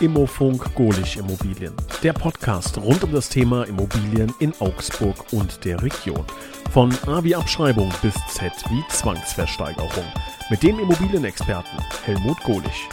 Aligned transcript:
Immofunk 0.00 0.74
Golich 0.76 1.16
Immobilien. 1.16 1.74
Der 2.04 2.12
Podcast 2.12 2.78
rund 2.78 3.02
um 3.02 3.12
das 3.12 3.28
Thema 3.28 3.64
Immobilien 3.64 4.32
in 4.38 4.52
Augsburg 4.60 5.32
und 5.32 5.64
der 5.64 5.82
Region. 5.82 6.24
Von 6.70 6.94
A 7.06 7.24
wie 7.24 7.34
Abschreibung 7.34 7.92
bis 8.00 8.14
Z 8.28 8.52
wie 8.70 8.84
Zwangsversteigerung. 8.90 10.04
Mit 10.50 10.62
dem 10.62 10.78
Immobilienexperten 10.78 11.78
Helmut 12.04 12.40
Golich. 12.44 12.88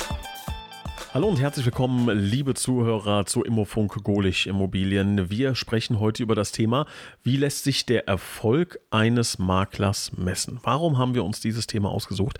Hallo 1.16 1.30
und 1.30 1.40
herzlich 1.40 1.66
willkommen, 1.66 2.10
liebe 2.10 2.56
Zuhörer 2.56 3.26
zu 3.26 3.42
Immofunk 3.42 4.04
Golich 4.04 4.48
Immobilien. 4.48 5.30
Wir 5.30 5.56
sprechen 5.56 6.02
heute 6.02 6.22
über 6.22 6.36
das 6.36 6.52
Thema, 6.52 6.88
wie 7.24 7.38
lässt 7.38 7.64
sich 7.64 7.86
der 7.86 8.10
Erfolg 8.10 8.82
eines 8.92 9.40
Maklers 9.40 10.12
messen? 10.18 10.60
Warum 10.64 10.98
haben 10.98 11.16
wir 11.16 11.24
uns 11.24 11.40
dieses 11.40 11.68
Thema 11.68 11.90
ausgesucht? 11.90 12.38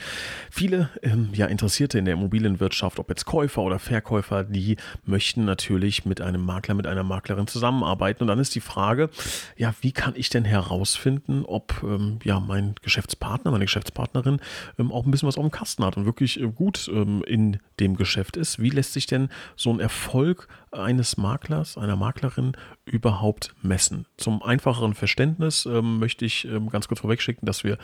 Viele 0.52 0.90
ähm, 1.04 1.30
ja, 1.32 1.46
Interessierte 1.46 1.98
in 2.00 2.04
der 2.04 2.16
Immobilienwirtschaft, 2.16 3.00
ob 3.00 3.08
jetzt 3.08 3.24
Käufer 3.24 3.62
oder 3.62 3.80
Verkäufer, 3.80 4.44
die 4.44 4.76
möchten 5.06 5.46
natürlich 5.46 6.04
mit 6.04 6.20
einem 6.20 6.44
Makler, 6.44 6.76
mit 6.76 6.86
einer 6.86 7.04
Maklerin 7.04 7.48
zusammenarbeiten. 7.48 8.24
Und 8.24 8.28
dann 8.28 8.40
ist 8.40 8.56
die 8.56 8.60
Frage, 8.60 9.10
ja, 9.56 9.74
wie 9.80 9.94
kann 9.94 10.16
ich 10.18 10.30
denn 10.30 10.44
herausfinden, 10.44 11.46
ob 11.46 11.82
ähm, 11.82 12.20
ja, 12.26 12.42
mein 12.42 12.76
Geschäftspartner, 12.82 13.52
meine 13.52 13.64
Geschäftspartnerin 13.64 14.42
ähm, 14.78 14.92
auch 14.92 15.06
ein 15.06 15.12
bisschen 15.12 15.30
was 15.30 15.38
auf 15.38 15.46
dem 15.46 15.52
Kasten 15.52 15.86
hat 15.86 15.96
und 15.96 16.04
wirklich 16.04 16.42
äh, 16.42 16.48
gut 16.48 16.92
ähm, 16.94 17.24
in 17.26 17.60
dem 17.80 17.96
Geschäft 17.96 18.36
ist? 18.36 18.65
Wie 18.66 18.72
lässt 18.72 18.94
sich 18.94 19.06
denn 19.06 19.30
so 19.56 19.72
ein 19.72 19.80
Erfolg 19.80 20.48
eines 20.72 21.18
Maklers, 21.18 21.78
einer 21.78 21.96
Maklerin 21.96 22.54
überhaupt 22.86 23.54
messen? 23.62 24.08
Zum 24.18 24.42
einfacheren 24.42 24.96
Verständnis 24.96 25.68
ähm, 25.68 26.00
möchte 26.00 26.26
ich 26.26 26.46
ähm, 26.46 26.72
ganz 26.72 26.88
kurz 26.88 27.02
vorwegschicken, 27.02 27.46
dass 27.46 27.64
wir 27.64 27.78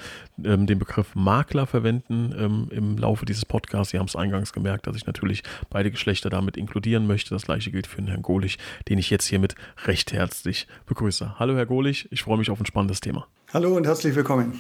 ähm, 0.44 0.66
den 0.66 0.80
Begriff 0.80 1.14
Makler 1.14 1.68
verwenden 1.68 2.34
ähm, 2.36 2.68
im 2.72 2.98
Laufe 2.98 3.28
dieses 3.28 3.46
Podcasts. 3.46 3.92
Sie 3.92 4.00
haben 4.00 4.08
es 4.08 4.16
eingangs 4.16 4.54
gemerkt, 4.54 4.88
dass 4.88 4.96
ich 4.96 5.06
natürlich 5.06 5.44
beide 5.70 5.92
Geschlechter 5.92 6.32
damit 6.32 6.58
inkludieren 6.58 7.06
möchte. 7.06 7.30
Das 7.30 7.44
gleiche 7.44 7.70
gilt 7.70 7.86
für 7.86 7.98
den 7.98 8.08
Herrn 8.08 8.24
Golich, 8.24 8.58
den 8.90 8.98
ich 8.98 9.12
jetzt 9.12 9.28
hiermit 9.28 9.54
recht 9.86 10.14
herzlich 10.14 10.68
begrüße. 10.88 11.38
Hallo 11.38 11.56
Herr 11.56 11.68
Golich, 11.68 12.12
ich 12.12 12.24
freue 12.24 12.40
mich 12.40 12.50
auf 12.50 12.60
ein 12.60 12.66
spannendes 12.66 13.02
Thema. 13.02 13.28
Hallo 13.54 13.78
und 13.78 13.86
herzlich 13.86 14.16
willkommen. 14.16 14.58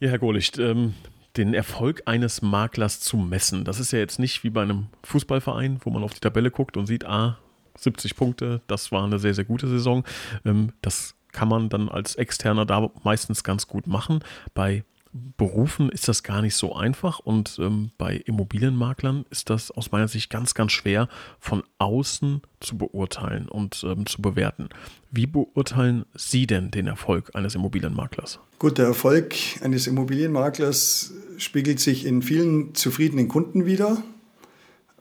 Ja, 0.00 0.10
Herr 0.10 0.18
Golich, 0.18 0.52
ähm, 0.58 0.92
den 1.36 1.54
Erfolg 1.54 2.02
eines 2.06 2.42
Maklers 2.42 3.00
zu 3.00 3.16
messen. 3.16 3.64
Das 3.64 3.80
ist 3.80 3.92
ja 3.92 3.98
jetzt 3.98 4.18
nicht 4.18 4.44
wie 4.44 4.50
bei 4.50 4.62
einem 4.62 4.88
Fußballverein, 5.04 5.80
wo 5.82 5.90
man 5.90 6.02
auf 6.02 6.14
die 6.14 6.20
Tabelle 6.20 6.50
guckt 6.50 6.76
und 6.76 6.86
sieht, 6.86 7.04
ah, 7.06 7.38
70 7.78 8.16
Punkte, 8.16 8.60
das 8.66 8.92
war 8.92 9.04
eine 9.04 9.18
sehr, 9.18 9.34
sehr 9.34 9.44
gute 9.44 9.68
Saison. 9.68 10.04
Ähm, 10.44 10.72
das 10.82 11.14
kann 11.32 11.48
man 11.48 11.70
dann 11.70 11.88
als 11.88 12.14
Externer 12.14 12.66
da 12.66 12.90
meistens 13.02 13.42
ganz 13.42 13.66
gut 13.66 13.86
machen. 13.86 14.20
Bei 14.52 14.84
Berufen 15.12 15.90
ist 15.90 16.08
das 16.08 16.22
gar 16.22 16.40
nicht 16.40 16.54
so 16.54 16.74
einfach 16.74 17.18
und 17.18 17.58
ähm, 17.60 17.90
bei 17.98 18.16
Immobilienmaklern 18.16 19.26
ist 19.28 19.50
das 19.50 19.70
aus 19.70 19.92
meiner 19.92 20.08
Sicht 20.08 20.30
ganz, 20.30 20.54
ganz 20.54 20.72
schwer 20.72 21.06
von 21.38 21.62
außen 21.76 22.40
zu 22.60 22.78
beurteilen 22.78 23.46
und 23.46 23.84
ähm, 23.86 24.06
zu 24.06 24.22
bewerten. 24.22 24.70
Wie 25.10 25.26
beurteilen 25.26 26.06
Sie 26.14 26.46
denn 26.46 26.70
den 26.70 26.86
Erfolg 26.86 27.30
eines 27.34 27.54
Immobilienmaklers? 27.54 28.40
Gut, 28.58 28.78
der 28.78 28.86
Erfolg 28.86 29.34
eines 29.60 29.86
Immobilienmaklers 29.86 31.12
spiegelt 31.36 31.80
sich 31.80 32.06
in 32.06 32.22
vielen 32.22 32.74
zufriedenen 32.74 33.28
Kunden 33.28 33.66
wider. 33.66 34.02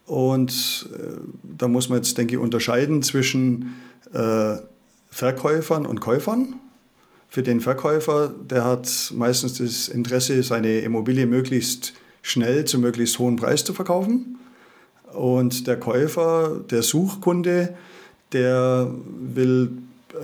Und 0.06 0.90
äh, 0.94 1.22
da 1.44 1.70
muss 1.70 1.88
man 1.88 2.00
jetzt, 2.00 2.18
denke 2.18 2.36
ich, 2.36 2.42
unterscheiden 2.42 3.02
zwischen 3.02 3.75
äh, 4.12 4.58
Verkäufern 5.09 5.86
und 5.86 6.02
Käufern. 6.02 6.56
Für 7.34 7.44
den 7.44 7.62
Verkäufer, 7.62 8.28
der 8.28 8.66
hat 8.66 9.14
meistens 9.16 9.58
das 9.58 9.88
Interesse, 9.88 10.44
seine 10.44 10.80
Immobilie 10.80 11.26
möglichst 11.26 11.94
schnell 12.22 12.66
zu 12.66 12.78
möglichst 12.78 13.20
hohen 13.20 13.38
Preis 13.38 13.64
zu 13.64 13.74
verkaufen. 13.74 14.38
Und 15.14 15.66
der 15.66 15.80
Käufer, 15.80 16.59
der 16.70 16.84
Suchkunde, 16.84 17.74
der 18.34 18.94
will 19.34 19.72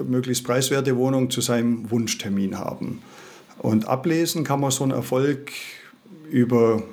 möglichst 0.06 0.44
preiswerte 0.44 0.98
Wohnung 0.98 1.30
zu 1.30 1.40
seinem 1.40 1.90
Wunschtermin 1.90 2.60
haben. 2.60 3.02
Und 3.58 3.88
ablesen 3.88 4.44
kann 4.44 4.60
man 4.60 4.72
so 4.72 4.84
einen 4.84 4.92
Erfolg 4.92 5.54
über 6.30 6.84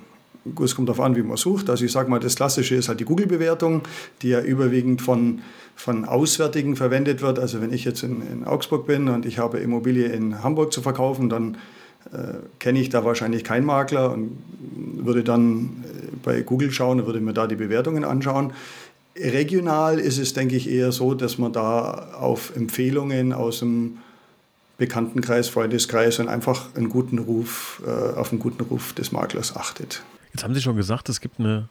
es 0.63 0.75
kommt 0.75 0.89
darauf 0.89 1.05
an, 1.05 1.17
wie 1.17 1.23
man 1.23 1.37
sucht. 1.37 1.71
Also 1.71 1.85
ich 1.85 1.93
sage 1.93 2.11
mal, 2.11 2.21
das 2.21 2.37
Klassische 2.37 2.75
ist 2.75 2.89
halt 2.89 3.01
die 3.01 3.05
Google-Bewertung, 3.05 3.83
die 4.23 4.29
ja 4.29 4.41
überwiegend 4.41 5.03
von, 5.03 5.41
von 5.75 6.05
Auswärtigen 6.05 6.77
verwendet 6.77 7.23
wird. 7.23 7.39
Also 7.39 7.61
wenn 7.61 7.73
ich 7.73 7.85
jetzt 7.85 8.03
in, 8.03 8.23
in 8.31 8.45
Augsburg 8.45 8.87
bin 8.87 9.09
und 9.09 9.27
ich 9.27 9.39
habe 9.39 9.59
Immobilie 9.59 10.07
in 10.07 10.43
Hamburg 10.43 10.73
zu 10.73 10.83
verkaufen, 10.83 11.29
dann 11.29 11.57
äh, 12.13 12.35
kenne 12.59 12.81
ich 12.81 12.91
da 12.91 13.05
wahrscheinlich 13.05 13.45
keinen 13.45 13.65
Makler 13.65 14.13
und 14.13 14.39
würde 15.03 15.25
dann 15.25 15.85
äh, 15.85 16.17
bei 16.23 16.43
Google 16.43 16.71
schauen 16.71 17.01
und 17.01 17.07
würde 17.07 17.21
mir 17.21 17.33
da 17.33 17.47
die 17.47 17.57
Bewertungen 17.57 18.05
anschauen. 18.05 18.53
Regional 19.17 19.99
ist 19.99 20.19
es, 20.19 20.35
denke 20.35 20.57
ich, 20.57 20.69
eher 20.69 20.93
so, 20.93 21.15
dass 21.15 21.39
man 21.39 21.53
da 21.53 22.13
auf 22.19 22.55
Empfehlungen 22.57 23.33
aus 23.33 23.61
dem 23.61 23.99
Bekanntenkreis, 24.77 25.49
Freundeskreis 25.49 26.19
und 26.19 26.29
einfach 26.29 26.75
einen 26.75 26.89
guten 26.89 27.19
Ruf, 27.19 27.81
äh, 27.87 28.19
auf 28.19 28.33
einen 28.33 28.41
guten 28.41 28.65
Ruf 28.65 28.93
des 28.93 29.13
Maklers 29.13 29.57
achtet. 29.57 30.03
Jetzt 30.35 30.43
haben 30.43 30.53
Sie 30.53 30.61
schon 30.61 30.75
gesagt, 30.75 31.09
es 31.09 31.21
gibt 31.21 31.39
eine 31.39 31.69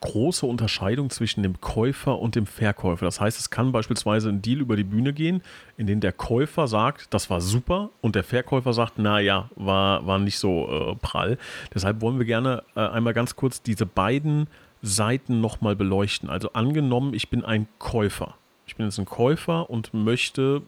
große 0.00 0.44
Unterscheidung 0.44 1.08
zwischen 1.08 1.42
dem 1.42 1.62
Käufer 1.62 2.18
und 2.18 2.34
dem 2.34 2.44
Verkäufer. 2.44 3.06
Das 3.06 3.22
heißt, 3.22 3.40
es 3.40 3.48
kann 3.48 3.72
beispielsweise 3.72 4.28
ein 4.28 4.42
Deal 4.42 4.60
über 4.60 4.76
die 4.76 4.84
Bühne 4.84 5.14
gehen, 5.14 5.42
in 5.78 5.86
dem 5.86 6.00
der 6.00 6.12
Käufer 6.12 6.68
sagt, 6.68 7.12
das 7.14 7.30
war 7.30 7.40
super 7.40 7.88
und 8.02 8.14
der 8.14 8.22
Verkäufer 8.22 8.74
sagt, 8.74 8.98
naja, 8.98 9.48
war, 9.56 10.06
war 10.06 10.18
nicht 10.18 10.38
so 10.38 10.68
äh, 10.68 10.94
prall. 10.96 11.38
Deshalb 11.74 12.02
wollen 12.02 12.18
wir 12.18 12.26
gerne 12.26 12.64
äh, 12.76 12.80
einmal 12.80 13.14
ganz 13.14 13.34
kurz 13.34 13.62
diese 13.62 13.86
beiden 13.86 14.46
Seiten 14.82 15.40
nochmal 15.40 15.74
beleuchten. 15.74 16.28
Also 16.28 16.52
angenommen, 16.52 17.14
ich 17.14 17.30
bin 17.30 17.46
ein 17.46 17.66
Käufer 17.78 18.34
ich 18.66 18.74
bin 18.74 18.86
jetzt 18.86 18.98
ein 18.98 19.04
Käufer 19.04 19.70
und 19.70 19.94
möchte 19.94 20.60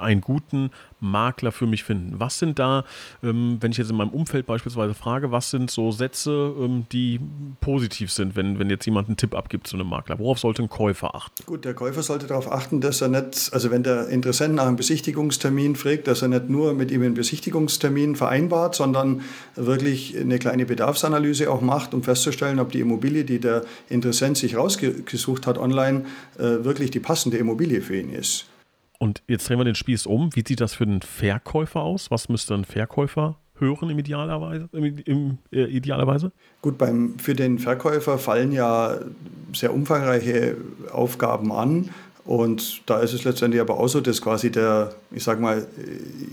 einen 0.00 0.22
guten 0.22 0.70
Makler 0.98 1.52
für 1.52 1.66
mich 1.66 1.84
finden. 1.84 2.18
Was 2.18 2.38
sind 2.38 2.58
da, 2.58 2.84
ähm, 3.22 3.58
wenn 3.60 3.70
ich 3.70 3.76
jetzt 3.76 3.90
in 3.90 3.96
meinem 3.96 4.10
Umfeld 4.10 4.46
beispielsweise 4.46 4.94
frage, 4.94 5.30
was 5.30 5.50
sind 5.50 5.70
so 5.70 5.92
Sätze, 5.92 6.54
ähm, 6.58 6.86
die 6.90 7.20
positiv 7.60 8.10
sind, 8.10 8.34
wenn, 8.34 8.58
wenn 8.58 8.70
jetzt 8.70 8.86
jemand 8.86 9.08
einen 9.08 9.18
Tipp 9.18 9.34
abgibt 9.34 9.66
zu 9.66 9.76
einem 9.76 9.88
Makler? 9.88 10.18
Worauf 10.18 10.38
sollte 10.38 10.62
ein 10.62 10.70
Käufer 10.70 11.14
achten? 11.14 11.44
Gut, 11.44 11.66
der 11.66 11.74
Käufer 11.74 12.02
sollte 12.02 12.26
darauf 12.26 12.50
achten, 12.50 12.80
dass 12.80 13.02
er 13.02 13.08
nicht, 13.08 13.50
also 13.52 13.70
wenn 13.70 13.82
der 13.82 14.08
Interessent 14.08 14.54
nach 14.54 14.66
einem 14.66 14.76
Besichtigungstermin 14.76 15.76
fragt, 15.76 16.06
dass 16.06 16.22
er 16.22 16.28
nicht 16.28 16.48
nur 16.48 16.72
mit 16.72 16.90
ihm 16.90 17.02
einen 17.02 17.14
Besichtigungstermin 17.14 18.16
vereinbart, 18.16 18.74
sondern 18.74 19.20
wirklich 19.54 20.16
eine 20.18 20.38
kleine 20.38 20.64
Bedarfsanalyse 20.64 21.50
auch 21.50 21.60
macht, 21.60 21.92
um 21.92 22.02
festzustellen, 22.02 22.58
ob 22.58 22.72
die 22.72 22.80
Immobilie, 22.80 23.24
die 23.24 23.38
der 23.38 23.64
Interessent 23.90 24.38
sich 24.38 24.56
rausgesucht 24.56 25.46
hat 25.46 25.58
online, 25.58 26.06
äh, 26.38 26.64
wirklich 26.64 26.90
die 26.90 27.01
passende 27.02 27.36
Immobilie 27.36 27.80
für 27.80 27.96
ihn 27.96 28.10
ist. 28.10 28.46
Und 28.98 29.22
jetzt 29.26 29.48
drehen 29.48 29.58
wir 29.58 29.64
den 29.64 29.74
Spieß 29.74 30.06
um. 30.06 30.30
Wie 30.34 30.44
sieht 30.46 30.60
das 30.60 30.74
für 30.74 30.86
den 30.86 31.02
Verkäufer 31.02 31.80
aus? 31.80 32.10
Was 32.10 32.28
müsste 32.28 32.54
ein 32.54 32.64
Verkäufer 32.64 33.36
hören 33.58 33.90
im 33.90 33.98
idealerweise, 33.98 34.68
im, 34.72 34.98
im, 35.04 35.38
äh, 35.50 35.64
idealerweise? 35.64 36.32
Gut, 36.60 36.78
beim, 36.78 37.18
für 37.18 37.34
den 37.34 37.58
Verkäufer 37.58 38.18
fallen 38.18 38.52
ja 38.52 38.98
sehr 39.54 39.74
umfangreiche 39.74 40.56
Aufgaben 40.92 41.52
an. 41.52 41.90
Und 42.24 42.88
da 42.88 43.00
ist 43.00 43.14
es 43.14 43.24
letztendlich 43.24 43.60
aber 43.60 43.78
auch 43.80 43.88
so, 43.88 44.00
dass 44.00 44.22
quasi 44.22 44.52
der, 44.52 44.94
ich 45.10 45.24
sage 45.24 45.40
mal, 45.40 45.66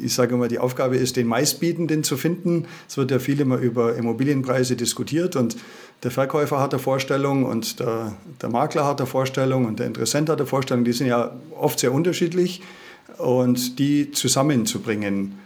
ich 0.03 0.13
sage 0.13 0.37
mal, 0.37 0.47
die 0.47 0.59
Aufgabe 0.59 0.97
ist, 0.97 1.15
den 1.15 1.25
meistbietenden 1.25 2.03
zu 2.03 2.15
finden. 2.15 2.67
Es 2.87 2.97
wird 2.97 3.09
ja 3.09 3.17
viel 3.17 3.41
immer 3.41 3.57
über 3.57 3.95
Immobilienpreise 3.95 4.75
diskutiert 4.75 5.35
und 5.35 5.57
der 6.03 6.11
Verkäufer 6.11 6.59
hat 6.59 6.73
eine 6.73 6.81
Vorstellung 6.81 7.43
und 7.43 7.79
der, 7.79 8.13
der 8.41 8.49
Makler 8.49 8.85
hat 8.85 9.01
eine 9.01 9.07
Vorstellung 9.07 9.65
und 9.65 9.79
der 9.79 9.87
Interessent 9.87 10.29
hat 10.29 10.39
eine 10.39 10.47
Vorstellung. 10.47 10.83
Die 10.85 10.93
sind 10.93 11.07
ja 11.07 11.35
oft 11.57 11.79
sehr 11.79 11.91
unterschiedlich 11.91 12.61
und 13.17 13.79
die 13.79 14.11
zusammenzubringen. 14.11 15.37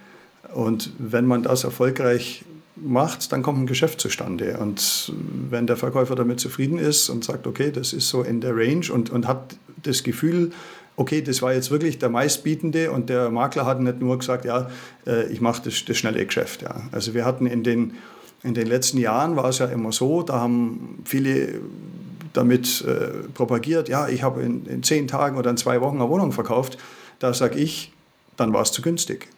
Und 0.54 0.92
wenn 1.00 1.26
man 1.26 1.42
das 1.42 1.64
erfolgreich 1.64 2.46
macht, 2.76 3.32
dann 3.32 3.42
kommt 3.42 3.60
ein 3.60 3.66
Geschäft 3.66 4.00
zustande. 4.00 4.58
Und 4.60 5.12
wenn 5.50 5.66
der 5.66 5.78
Verkäufer 5.78 6.16
damit 6.16 6.40
zufrieden 6.40 6.78
ist 6.78 7.10
und 7.10 7.24
sagt, 7.24 7.48
okay, 7.48 7.72
das 7.72 7.94
ist 7.94 8.10
so 8.10 8.22
in 8.22 8.42
der 8.42 8.56
Range 8.56 8.92
und, 8.92 9.10
und 9.10 9.28
hat 9.28 9.56
das 9.82 10.04
Gefühl, 10.04 10.52
okay, 10.96 11.22
das 11.22 11.42
war 11.42 11.54
jetzt 11.54 11.72
wirklich 11.72 11.98
der 11.98 12.10
meistbietende 12.10 12.92
und 12.92 13.10
der 13.10 13.30
Makler 13.32 13.66
hat 13.66 13.80
nicht 13.80 14.00
nur 14.00 14.20
gesagt, 14.20 14.46
ja, 14.46 14.70
äh, 15.08 15.26
ich 15.32 15.42
mache 15.42 15.64
das, 15.66 15.86
das 15.86 15.98
schnelle 15.98 16.24
Geschäft. 16.26 16.62
Ja. 16.62 16.84
Also 16.92 17.14
wir 17.14 17.26
hatten 17.26 17.48
in 17.48 17.64
den, 17.64 17.94
in 18.44 18.54
den 18.54 18.68
letzten 18.68 18.98
Jahren 18.98 19.36
war 19.36 19.46
es 19.46 19.60
ja 19.60 19.68
immer 19.68 19.92
so, 19.92 20.22
da 20.22 20.42
haben 20.42 21.02
viele 21.06 21.62
damit 22.34 22.82
äh, 22.82 23.28
propagiert, 23.34 23.90
ja, 23.90 24.08
ich 24.08 24.24
habe 24.24 24.42
in, 24.42 24.66
in 24.66 24.84
zehn 24.84 25.08
Tagen 25.08 25.38
oder 25.38 25.50
in 25.50 25.58
zwei 25.58 25.82
Wochen 25.82 25.98
eine 25.98 26.10
Wohnung 26.10 26.32
verkauft. 26.32 26.78
Da 27.20 27.34
sage 27.34 27.60
ich, 27.60 27.94
dann 28.38 28.54
war 28.54 28.64
es 28.64 28.72
zu 28.72 28.82
günstig. 28.82 29.30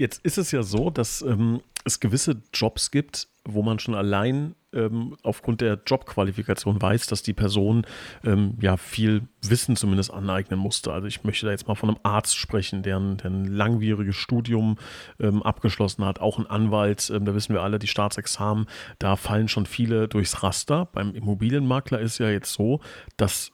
Jetzt 0.00 0.24
ist 0.24 0.38
es 0.38 0.50
ja 0.50 0.62
so, 0.62 0.88
dass 0.88 1.20
ähm, 1.20 1.60
es 1.84 2.00
gewisse 2.00 2.40
Jobs 2.54 2.90
gibt, 2.90 3.28
wo 3.44 3.62
man 3.62 3.78
schon 3.78 3.94
allein 3.94 4.54
ähm, 4.72 5.14
aufgrund 5.22 5.60
der 5.60 5.78
Jobqualifikation 5.86 6.80
weiß, 6.80 7.06
dass 7.08 7.22
die 7.22 7.34
Person 7.34 7.86
ähm, 8.24 8.56
ja 8.62 8.78
viel 8.78 9.28
Wissen 9.42 9.76
zumindest 9.76 10.10
aneignen 10.10 10.58
musste. 10.58 10.90
Also 10.90 11.06
ich 11.06 11.22
möchte 11.22 11.44
da 11.44 11.52
jetzt 11.52 11.68
mal 11.68 11.74
von 11.74 11.90
einem 11.90 11.98
Arzt 12.02 12.38
sprechen, 12.38 12.82
der 12.82 12.98
ein, 12.98 13.18
der 13.18 13.30
ein 13.30 13.44
langwieriges 13.44 14.16
Studium 14.16 14.78
ähm, 15.18 15.42
abgeschlossen 15.42 16.02
hat, 16.06 16.18
auch 16.18 16.38
ein 16.38 16.46
Anwalt, 16.46 17.10
ähm, 17.14 17.26
da 17.26 17.34
wissen 17.34 17.52
wir 17.52 17.62
alle, 17.62 17.78
die 17.78 17.86
Staatsexamen, 17.86 18.68
da 18.98 19.16
fallen 19.16 19.48
schon 19.48 19.66
viele 19.66 20.08
durchs 20.08 20.42
Raster. 20.42 20.86
Beim 20.86 21.14
Immobilienmakler 21.14 22.00
ist 22.00 22.16
ja 22.16 22.30
jetzt 22.30 22.54
so, 22.54 22.80
dass 23.18 23.52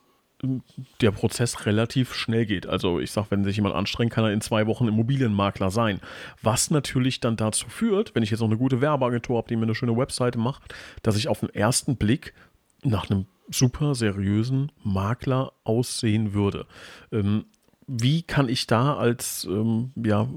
der 1.01 1.11
Prozess 1.11 1.67
relativ 1.67 2.15
schnell 2.15 2.47
geht. 2.47 2.67
Also 2.67 3.01
ich 3.01 3.11
sage, 3.11 3.29
wenn 3.31 3.45
sich 3.45 3.57
jemand 3.57 3.75
anstrengt, 3.75 4.13
kann 4.13 4.25
er 4.25 4.33
in 4.33 4.41
zwei 4.41 4.67
Wochen 4.67 4.89
Immobilienmakler 4.89 5.71
sein. 5.71 6.01
Was 6.43 6.71
natürlich 6.71 7.21
dann 7.21 7.37
dazu 7.37 7.69
führt, 7.69 8.15
wenn 8.15 8.23
ich 8.23 8.31
jetzt 8.31 8.41
noch 8.41 8.49
eine 8.49 8.57
gute 8.57 8.81
Werbeagentur 8.81 9.37
habe, 9.37 9.49
die 9.49 9.57
mir 9.57 9.65
eine 9.65 9.75
schöne 9.75 9.97
Webseite 9.97 10.39
macht, 10.39 10.75
dass 11.03 11.17
ich 11.17 11.29
auf 11.29 11.41
den 11.41 11.51
ersten 11.51 11.97
Blick 11.97 12.35
nach 12.83 13.11
einem 13.11 13.27
super 13.51 13.95
seriösen 13.95 14.73
Makler 14.83 15.53
aussehen 15.65 16.33
würde. 16.33 16.67
Ähm, 17.13 17.47
wie 17.87 18.23
kann 18.23 18.49
ich 18.49 18.67
da 18.67 18.97
als 18.97 19.45
ähm, 19.45 19.93
ja, 19.95 20.29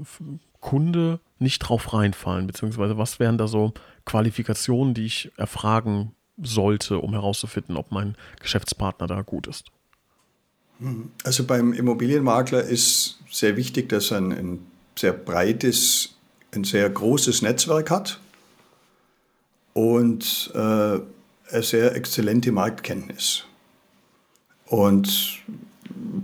Kunde 0.60 1.20
nicht 1.38 1.58
drauf 1.60 1.92
reinfallen? 1.92 2.46
Beziehungsweise 2.46 2.98
was 2.98 3.18
wären 3.18 3.38
da 3.38 3.48
so 3.48 3.72
Qualifikationen, 4.04 4.94
die 4.94 5.06
ich 5.06 5.32
erfragen 5.36 6.14
sollte, 6.42 6.98
um 6.98 7.12
herauszufinden, 7.12 7.76
ob 7.76 7.90
mein 7.90 8.14
Geschäftspartner 8.40 9.06
da 9.06 9.22
gut 9.22 9.46
ist? 9.46 9.70
Also 11.24 11.44
beim 11.44 11.72
Immobilienmakler 11.72 12.62
ist 12.62 13.18
sehr 13.30 13.56
wichtig, 13.56 13.88
dass 13.90 14.10
er 14.10 14.18
ein, 14.18 14.32
ein 14.32 14.66
sehr 14.98 15.12
breites, 15.12 16.14
ein 16.54 16.64
sehr 16.64 16.88
großes 16.88 17.42
Netzwerk 17.42 17.90
hat 17.90 18.18
und 19.74 20.50
äh, 20.54 20.58
eine 20.58 21.62
sehr 21.62 21.94
exzellente 21.94 22.52
Marktkenntnis. 22.52 23.44
Und 24.66 25.40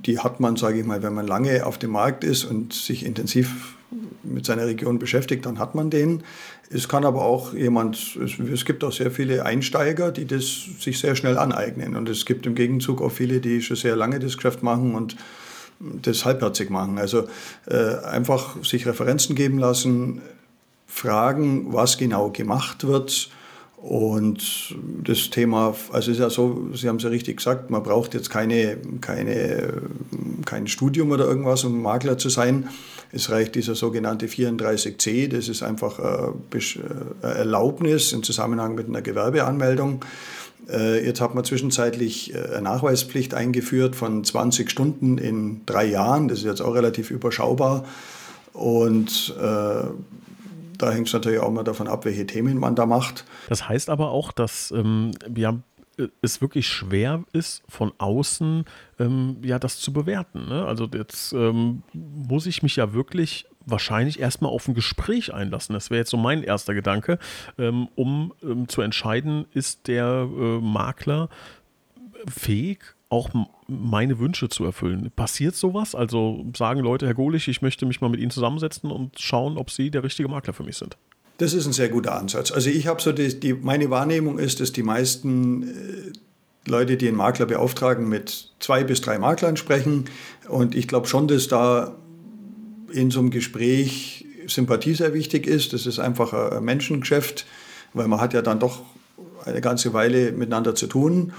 die 0.07 0.21
hat 0.21 0.41
man, 0.41 0.57
sage 0.57 0.81
ich 0.81 0.87
mal, 0.87 1.03
wenn 1.03 1.15
man 1.15 1.27
lange 1.27 1.67
auf 1.67 1.79
dem 1.79 1.91
Markt 1.91 2.25
ist 2.25 2.45
und 2.45 2.73
sich 2.73 3.05
intensiv 3.05 3.77
mit 4.23 4.47
seiner 4.47 4.67
Region 4.67 4.99
beschäftigt, 4.99 5.47
dann 5.47 5.59
hat 5.59 5.75
man 5.75 5.91
den. 5.91 6.23
Es 6.71 6.89
kann 6.89 7.05
aber 7.05 7.25
auch 7.25 7.55
jemand, 7.55 8.17
es, 8.17 8.65
gibt 8.65 8.83
auch 8.83 8.93
sehr 8.93 9.11
viele 9.11 9.45
Einsteiger, 9.45 10.11
die 10.11 10.27
das 10.27 10.67
sich 10.81 10.99
sehr 10.99 11.15
schnell 11.15 11.39
aneignen. 11.39 11.95
Und 11.95 12.09
es 12.09 12.27
gibt 12.27 12.45
im 12.47 12.55
Gegenzug 12.55 13.01
auch 13.01 13.13
viele, 13.13 13.41
die 13.41 13.63
schon 13.63 13.77
sehr 13.77 13.95
lange 13.95 14.19
das 14.19 14.37
Geschäft 14.37 14.63
machen 14.63 14.95
und 14.95 15.17
das 15.79 16.25
halbherzig 16.25 16.71
machen. 16.71 16.99
Also 16.99 17.29
äh, 17.67 17.97
einfach 18.05 18.63
sich 18.65 18.87
Referenzen 18.87 19.37
geben 19.37 19.59
lassen, 19.59 20.23
fragen, 20.87 21.73
was 21.73 21.99
genau 21.99 22.31
gemacht 22.31 22.87
wird. 22.87 23.31
Und 23.77 24.75
das 25.05 25.31
Thema, 25.31 25.77
also 25.93 26.11
es 26.11 26.17
ist 26.17 26.19
ja 26.19 26.31
so, 26.31 26.71
Sie 26.75 26.89
haben 26.89 26.97
es 26.97 27.03
ja 27.03 27.11
richtig 27.11 27.37
gesagt, 27.37 27.71
man 27.71 27.83
braucht 27.83 28.15
jetzt 28.15 28.31
keine, 28.31 28.79
keine, 29.01 29.83
kein 30.47 30.67
Studium 30.67 31.11
oder 31.11 31.27
irgendwas, 31.27 31.65
um 31.65 31.83
Makler 31.83 32.17
zu 32.17 32.31
sein. 32.31 32.69
Es 33.13 33.31
reicht 33.31 33.55
dieser 33.55 33.75
sogenannte 33.75 34.27
34c, 34.27 35.29
das 35.29 35.49
ist 35.49 35.63
einfach 35.63 36.01
eine 36.01 36.35
Erlaubnis 37.23 38.13
im 38.13 38.23
Zusammenhang 38.23 38.75
mit 38.75 38.89
einer 38.89 39.01
Gewerbeanmeldung. 39.01 40.03
Äh, 40.69 41.05
jetzt 41.05 41.21
hat 41.21 41.35
man 41.35 41.45
zwischenzeitlich 41.45 42.35
äh, 42.35 42.39
eine 42.39 42.63
Nachweispflicht 42.63 43.35
eingeführt 43.35 43.95
von 43.95 44.25
20 44.25 44.71
Stunden 44.71 45.19
in 45.19 45.65
drei 45.67 45.85
Jahren. 45.85 46.29
Das 46.29 46.39
ist 46.39 46.45
jetzt 46.45 46.61
auch 46.61 46.75
relativ 46.75 47.11
überschaubar. 47.11 47.85
Und 48.53 49.35
äh, 49.39 49.85
da 50.79 50.91
hängt 50.91 51.07
es 51.07 51.13
natürlich 51.13 51.41
auch 51.41 51.51
mal 51.51 51.63
davon 51.63 51.89
ab, 51.89 52.05
welche 52.05 52.27
Themen 52.27 52.59
man 52.59 52.75
da 52.75 52.87
macht. 52.87 53.25
Das 53.49 53.69
heißt 53.69 53.91
aber 53.91 54.11
auch, 54.11 54.33
dass 54.33 54.73
ähm, 54.73 55.13
ja, 55.35 55.59
es 56.21 56.41
wirklich 56.41 56.69
schwer 56.69 57.25
ist, 57.33 57.63
von 57.69 57.93
außen 57.99 58.65
ähm, 58.99 59.37
ja 59.43 59.59
das 59.59 59.79
zu 59.79 59.93
bewerten. 59.93 60.49
Ne? 60.49 60.65
Also 60.67 60.89
jetzt 60.93 61.33
ähm, 61.33 61.83
muss 61.93 62.47
ich 62.47 62.63
mich 62.63 62.77
ja 62.77 62.93
wirklich 62.93 63.47
wahrscheinlich 63.65 64.21
erstmal 64.21 64.53
auf 64.53 64.69
ein 64.69 64.75
Gespräch 64.75 65.35
einlassen. 65.35 65.73
Das 65.75 65.91
wäre 65.91 65.99
jetzt 65.99 66.11
so 66.11 66.17
mein 66.17 66.43
erster 66.43 66.75
Gedanke, 66.75 67.19
ähm, 67.59 67.89
um 67.95 68.33
ähm, 68.43 68.69
zu 68.69 68.83
entscheiden, 68.83 69.47
ist 69.53 69.89
der 69.89 70.29
äh, 70.31 70.61
Makler 70.61 71.29
fähig, 72.29 72.95
auch 73.09 73.31
meine 73.69 74.19
Wünsche 74.19 74.49
zu 74.49 74.65
erfüllen. 74.65 75.11
Passiert 75.15 75.55
sowas? 75.55 75.95
Also 75.95 76.45
sagen 76.57 76.81
Leute, 76.81 77.07
Herr 77.07 77.15
Golich, 77.15 77.49
ich 77.49 77.63
möchte 77.63 77.87
mich 77.87 78.01
mal 78.01 78.09
mit 78.09 78.21
Ihnen 78.21 78.31
zusammensetzen 78.31 78.91
und 78.91 79.21
schauen, 79.21 79.57
ob 79.57 79.71
Sie 79.71 79.91
der 79.91 80.03
richtige 80.03 80.29
Makler 80.29 80.53
für 80.53 80.65
mich 80.65 80.77
sind. 80.77 80.97
Das 81.39 81.53
ist 81.53 81.67
ein 81.67 81.73
sehr 81.73 81.89
guter 81.89 82.15
Ansatz. 82.15 82.51
Also 82.51 82.71
ich 82.71 82.87
habe 82.87 83.03
so 83.03 83.13
die, 83.13 83.39
die, 83.39 83.53
meine 83.53 83.91
Wahrnehmung 83.91 84.39
ist, 84.39 84.61
dass 84.61 84.73
die 84.73 84.83
meisten 84.83 85.63
äh, 85.65 86.13
Leute, 86.69 86.97
die 86.97 87.09
einen 87.09 87.17
Makler 87.17 87.47
beauftragen, 87.47 88.09
mit 88.09 88.53
zwei 88.59 88.85
bis 88.85 89.01
drei 89.01 89.19
Maklern 89.19 89.57
sprechen. 89.57 90.07
Und 90.49 90.75
ich 90.75 90.89
glaube 90.89 91.07
schon, 91.07 91.29
dass 91.29 91.49
da 91.49 91.95
in 92.93 93.11
so 93.11 93.21
einem 93.21 93.31
Gespräch 93.31 94.25
Sympathie 94.47 94.95
sehr 94.95 95.13
wichtig 95.13 95.47
ist. 95.47 95.73
Das 95.73 95.87
ist 95.87 95.99
einfach 95.99 96.33
ein 96.33 96.65
Menschengeschäft, 96.65 97.47
weil 97.93 98.09
man 98.09 98.21
hat 98.21 98.33
ja 98.33 98.43
dann 98.43 98.61
doch 98.61 98.83
eine 99.45 99.61
ganze 99.61 99.93
Weile 99.93 100.33
miteinander 100.33 100.75
zu 100.75 100.87
tun. 100.87 101.33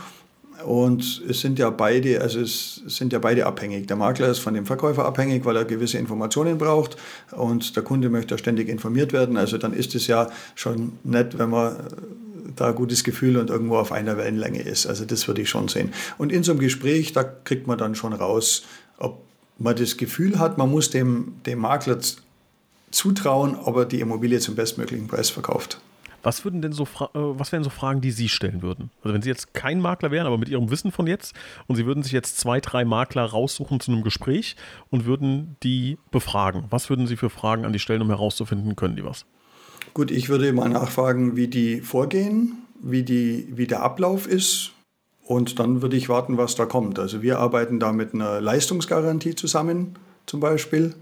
Und 0.66 1.22
es 1.30 1.42
sind 1.42 1.60
ja 1.60 1.70
beide, 1.70 2.22
also 2.22 2.40
es 2.40 2.82
sind 2.88 3.14
ja 3.14 3.20
beide 3.20 3.46
abhängig. 3.46 3.88
Der 3.88 3.96
Makler 3.96 4.30
ist 4.30 4.40
von 4.40 4.54
dem 4.54 4.66
Verkäufer 4.66 5.06
abhängig, 5.06 5.46
weil 5.46 5.56
er 5.56 5.66
gewisse 5.66 5.98
Informationen 5.98 6.58
braucht 6.58 6.98
und 7.32 7.76
der 7.76 7.84
Kunde 7.84 8.10
möchte 8.10 8.38
ständig 8.38 8.68
informiert 8.68 9.14
werden. 9.14 9.38
Also 9.38 9.58
dann 9.58 9.74
ist 9.74 9.94
es 9.94 10.08
ja 10.08 10.30
schon 10.56 10.94
nett, 11.04 11.38
wenn 11.38 11.52
man 11.52 11.76
da 12.56 12.70
ein 12.70 12.76
gutes 12.76 13.04
Gefühl 13.04 13.38
und 13.38 13.50
irgendwo 13.50 13.78
auf 13.78 13.92
einer 13.92 14.18
Wellenlänge 14.18 14.62
ist. 14.62 14.88
Also 14.88 15.06
das 15.06 15.28
würde 15.28 15.42
ich 15.42 15.50
schon 15.50 15.68
sehen. 15.68 15.94
Und 16.18 16.32
in 16.32 16.44
so 16.44 16.52
einem 16.54 16.60
Gespräch, 16.60 17.14
da 17.14 17.24
kriegt 17.24 17.68
man 17.68 17.78
dann 17.78 17.96
schon 17.96 18.14
raus, 18.14 18.64
ob 18.98 19.22
man 19.60 19.76
das 19.76 19.98
Gefühl 19.98 20.40
hat, 20.40 20.58
man 20.58 20.70
muss 20.70 20.90
dem, 20.90 21.36
dem 21.46 21.60
Makler 21.60 22.00
zutrauen, 22.92 23.56
ob 23.56 23.76
er 23.78 23.86
die 23.86 24.00
Immobilie 24.00 24.40
zum 24.40 24.56
bestmöglichen 24.56 25.08
Preis 25.08 25.30
verkauft. 25.30 25.80
Was 26.24 26.44
würden 26.44 26.62
denn 26.62 26.72
so 26.72 26.84
äh, 26.84 27.08
was 27.14 27.52
wären 27.52 27.64
so 27.64 27.70
Fragen, 27.70 28.02
die 28.02 28.12
Sie 28.12 28.30
stellen 28.30 28.62
würden? 28.62 28.90
Also 29.04 29.14
wenn 29.14 29.22
Sie 29.22 29.30
jetzt 29.30 29.54
kein 29.54 29.80
Makler 29.80 30.12
wären, 30.12 30.28
aber 30.28 30.38
mit 30.38 30.50
Ihrem 30.50 30.72
Wissen 30.72 30.92
von 30.92 31.08
jetzt 31.08 31.36
und 31.68 31.76
Sie 31.76 31.86
würden 31.86 32.04
sich 32.04 32.12
jetzt 32.12 32.38
zwei, 32.38 32.60
drei 32.60 32.86
Makler 32.86 33.26
raussuchen 33.26 33.80
zu 33.80 33.92
einem 33.92 34.04
Gespräch 34.04 34.56
und 34.90 35.06
würden 35.06 35.56
die 35.64 35.98
befragen. 36.12 36.66
Was 36.70 36.90
würden 36.90 37.08
Sie 37.08 37.18
für 37.18 37.30
Fragen 37.30 37.66
an 37.66 37.74
die 37.74 37.80
stellen, 37.80 38.02
um 38.02 38.10
herauszufinden, 38.10 38.76
können 38.76 38.96
die 38.96 39.06
was? 39.06 39.26
Gut, 39.94 40.12
ich 40.12 40.30
würde 40.30 40.52
mal 40.54 40.70
nachfragen, 40.70 41.36
wie 41.36 41.48
die 41.48 41.82
vorgehen, 41.82 42.58
wie, 42.82 43.04
die, 43.04 43.48
wie 43.52 43.68
der 43.68 43.82
Ablauf 43.82 44.28
ist. 44.28 44.74
Und 45.24 45.60
dann 45.60 45.82
würde 45.82 45.98
ich 45.98 46.08
warten, 46.08 46.38
was 46.38 46.56
da 46.56 46.66
kommt. 46.66 47.00
Also 47.00 47.22
wir 47.22 47.40
arbeiten 47.40 47.80
da 47.80 47.92
mit 47.92 48.14
einer 48.14 48.40
Leistungsgarantie 48.40 49.36
zusammen 49.36 49.96
zum 50.26 50.40
Beispiel. 50.40 50.96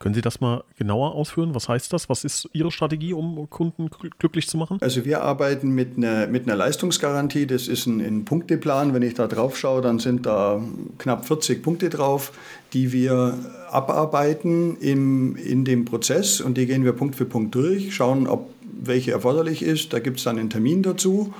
Können 0.00 0.14
Sie 0.14 0.22
das 0.22 0.40
mal 0.40 0.64
genauer 0.78 1.14
ausführen? 1.14 1.54
Was 1.54 1.68
heißt 1.68 1.92
das? 1.92 2.08
Was 2.08 2.24
ist 2.24 2.48
Ihre 2.54 2.72
Strategie, 2.72 3.12
um 3.12 3.48
Kunden 3.50 3.90
glücklich 4.18 4.48
zu 4.48 4.56
machen? 4.56 4.78
Also 4.80 5.04
wir 5.04 5.20
arbeiten 5.20 5.72
mit 5.72 5.98
einer, 5.98 6.26
mit 6.26 6.44
einer 6.44 6.56
Leistungsgarantie. 6.56 7.46
Das 7.46 7.68
ist 7.68 7.84
ein, 7.84 8.00
ein 8.00 8.24
Punkteplan. 8.24 8.94
Wenn 8.94 9.02
ich 9.02 9.12
da 9.12 9.26
drauf 9.26 9.58
schaue, 9.58 9.82
dann 9.82 9.98
sind 9.98 10.24
da 10.24 10.62
knapp 10.96 11.26
40 11.26 11.62
Punkte 11.62 11.90
drauf, 11.90 12.32
die 12.72 12.92
wir 12.92 13.36
abarbeiten 13.70 14.78
im, 14.78 15.36
in 15.36 15.66
dem 15.66 15.84
Prozess. 15.84 16.40
Und 16.40 16.56
die 16.56 16.64
gehen 16.64 16.82
wir 16.82 16.94
Punkt 16.94 17.14
für 17.14 17.26
Punkt 17.26 17.54
durch, 17.54 17.94
schauen, 17.94 18.26
ob 18.26 18.48
welche 18.62 19.12
erforderlich 19.12 19.62
ist. 19.62 19.92
Da 19.92 19.98
gibt 19.98 20.16
es 20.16 20.24
dann 20.24 20.38
einen 20.38 20.48
Termin 20.48 20.82
dazu. 20.82 21.34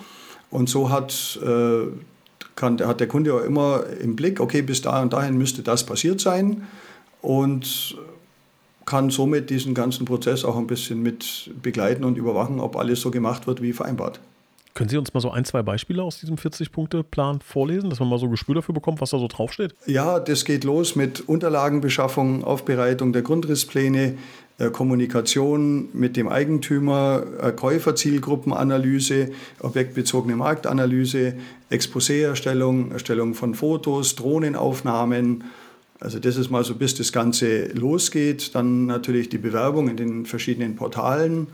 Und 0.50 0.68
so 0.68 0.90
hat, 0.90 1.40
äh, 1.42 1.86
kann, 2.56 2.78
hat 2.86 3.00
der 3.00 3.08
Kunde 3.08 3.32
auch 3.32 3.42
immer 3.42 3.84
im 4.02 4.16
Blick, 4.16 4.38
okay, 4.38 4.60
bis 4.60 4.82
da 4.82 5.00
und 5.00 5.14
dahin 5.14 5.38
müsste 5.38 5.62
das 5.62 5.86
passiert 5.86 6.20
sein. 6.20 6.66
Und 7.22 7.96
kann 8.90 9.08
somit 9.08 9.50
diesen 9.50 9.72
ganzen 9.72 10.04
Prozess 10.04 10.44
auch 10.44 10.56
ein 10.56 10.66
bisschen 10.66 11.00
mit 11.00 11.48
begleiten 11.62 12.02
und 12.02 12.18
überwachen, 12.18 12.58
ob 12.58 12.74
alles 12.74 13.00
so 13.00 13.12
gemacht 13.12 13.46
wird 13.46 13.62
wie 13.62 13.72
vereinbart. 13.72 14.18
Können 14.74 14.90
Sie 14.90 14.96
uns 14.96 15.14
mal 15.14 15.20
so 15.20 15.30
ein, 15.30 15.44
zwei 15.44 15.62
Beispiele 15.62 16.02
aus 16.02 16.18
diesem 16.18 16.34
40-Punkte-Plan 16.34 17.40
vorlesen, 17.40 17.88
dass 17.88 18.00
man 18.00 18.08
mal 18.08 18.18
so 18.18 18.26
ein 18.26 18.32
Gespür 18.32 18.56
dafür 18.56 18.74
bekommt, 18.74 19.00
was 19.00 19.10
da 19.10 19.18
so 19.18 19.28
draufsteht? 19.28 19.76
Ja, 19.86 20.18
das 20.18 20.44
geht 20.44 20.64
los 20.64 20.96
mit 20.96 21.28
Unterlagenbeschaffung, 21.28 22.42
Aufbereitung 22.42 23.12
der 23.12 23.22
Grundrisspläne, 23.22 24.14
äh, 24.58 24.70
Kommunikation 24.70 25.88
mit 25.92 26.16
dem 26.16 26.28
Eigentümer, 26.28 27.22
äh, 27.40 27.52
Käuferzielgruppenanalyse, 27.52 29.30
objektbezogene 29.60 30.34
Marktanalyse, 30.34 31.34
Exposé-Erstellung, 31.70 32.90
Erstellung 32.90 33.34
von 33.34 33.54
Fotos, 33.54 34.16
Drohnenaufnahmen, 34.16 35.44
also 36.00 36.18
das 36.18 36.36
ist 36.36 36.50
mal 36.50 36.64
so, 36.64 36.74
bis 36.74 36.94
das 36.94 37.12
Ganze 37.12 37.66
losgeht. 37.66 38.54
Dann 38.54 38.86
natürlich 38.86 39.28
die 39.28 39.38
Bewerbung 39.38 39.88
in 39.88 39.96
den 39.96 40.26
verschiedenen 40.26 40.74
Portalen, 40.74 41.48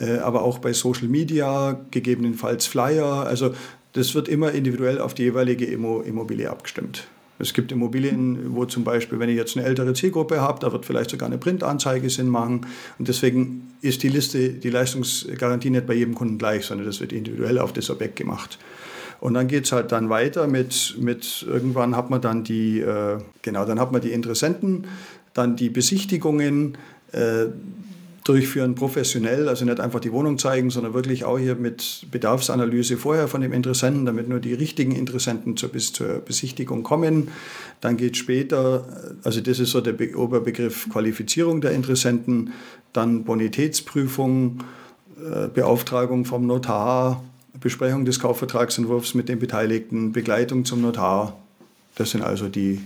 äh, 0.00 0.18
aber 0.18 0.42
auch 0.42 0.58
bei 0.58 0.72
Social 0.72 1.08
Media, 1.08 1.80
gegebenenfalls 1.92 2.66
Flyer. 2.66 3.26
Also 3.26 3.54
das 3.92 4.14
wird 4.14 4.28
immer 4.28 4.52
individuell 4.52 5.00
auf 5.00 5.14
die 5.14 5.22
jeweilige 5.22 5.64
Immobilie 5.64 6.50
abgestimmt. 6.50 7.06
Es 7.38 7.54
gibt 7.54 7.70
Immobilien, 7.70 8.56
wo 8.56 8.64
zum 8.64 8.82
Beispiel, 8.82 9.20
wenn 9.20 9.28
ich 9.28 9.36
jetzt 9.36 9.56
eine 9.56 9.64
ältere 9.64 9.92
Zielgruppe 9.94 10.40
habe, 10.40 10.58
da 10.58 10.72
wird 10.72 10.84
vielleicht 10.84 11.10
sogar 11.10 11.28
eine 11.28 11.38
Printanzeige 11.38 12.10
Sinn 12.10 12.28
machen. 12.28 12.66
Und 12.98 13.06
deswegen 13.06 13.70
ist 13.80 14.02
die 14.02 14.08
Liste, 14.08 14.50
die 14.50 14.70
Leistungsgarantie 14.70 15.70
nicht 15.70 15.86
bei 15.86 15.94
jedem 15.94 16.16
Kunden 16.16 16.38
gleich, 16.38 16.66
sondern 16.66 16.86
das 16.86 17.00
wird 17.00 17.12
individuell 17.12 17.58
auf 17.58 17.72
das 17.72 17.90
Objekt 17.90 18.16
gemacht. 18.16 18.58
Und 19.20 19.34
dann 19.34 19.48
geht 19.48 19.64
es 19.64 19.72
halt 19.72 19.92
dann 19.92 20.10
weiter 20.10 20.46
mit, 20.46 20.96
mit, 20.98 21.44
irgendwann 21.48 21.96
hat 21.96 22.10
man 22.10 22.20
dann 22.20 22.44
die, 22.44 22.80
äh, 22.80 23.18
genau, 23.42 23.64
dann 23.64 23.80
hat 23.80 23.92
man 23.92 24.00
die 24.00 24.12
Interessenten, 24.12 24.86
dann 25.34 25.56
die 25.56 25.70
Besichtigungen, 25.70 26.78
äh, 27.12 27.46
durchführen, 28.28 28.74
professionell, 28.74 29.48
also 29.48 29.64
nicht 29.64 29.80
einfach 29.80 30.00
die 30.00 30.12
Wohnung 30.12 30.36
zeigen, 30.36 30.68
sondern 30.68 30.92
wirklich 30.92 31.24
auch 31.24 31.38
hier 31.38 31.54
mit 31.54 32.06
Bedarfsanalyse 32.10 32.98
vorher 32.98 33.26
von 33.26 33.40
dem 33.40 33.54
Interessenten, 33.54 34.04
damit 34.04 34.28
nur 34.28 34.38
die 34.38 34.52
richtigen 34.52 34.92
Interessenten 34.92 35.56
zur, 35.56 35.70
bis 35.70 35.94
zur 35.94 36.18
Besichtigung 36.18 36.82
kommen. 36.82 37.28
Dann 37.80 37.96
geht 37.96 38.18
später, 38.18 38.84
also 39.24 39.40
das 39.40 39.60
ist 39.60 39.70
so 39.70 39.80
der 39.80 39.94
Be 39.94 40.14
Oberbegriff 40.14 40.90
Qualifizierung 40.90 41.62
der 41.62 41.70
Interessenten, 41.72 42.52
dann 42.92 43.24
Bonitätsprüfung, 43.24 44.62
äh, 45.18 45.48
Beauftragung 45.48 46.26
vom 46.26 46.46
Notar, 46.46 47.24
Besprechung 47.60 48.04
des 48.04 48.20
Kaufvertragsentwurfs 48.20 49.14
mit 49.14 49.28
den 49.28 49.38
Beteiligten, 49.38 50.12
Begleitung 50.12 50.64
zum 50.64 50.82
Notar. 50.82 51.36
Das 51.96 52.10
sind 52.10 52.22
also 52.22 52.48
die 52.48 52.80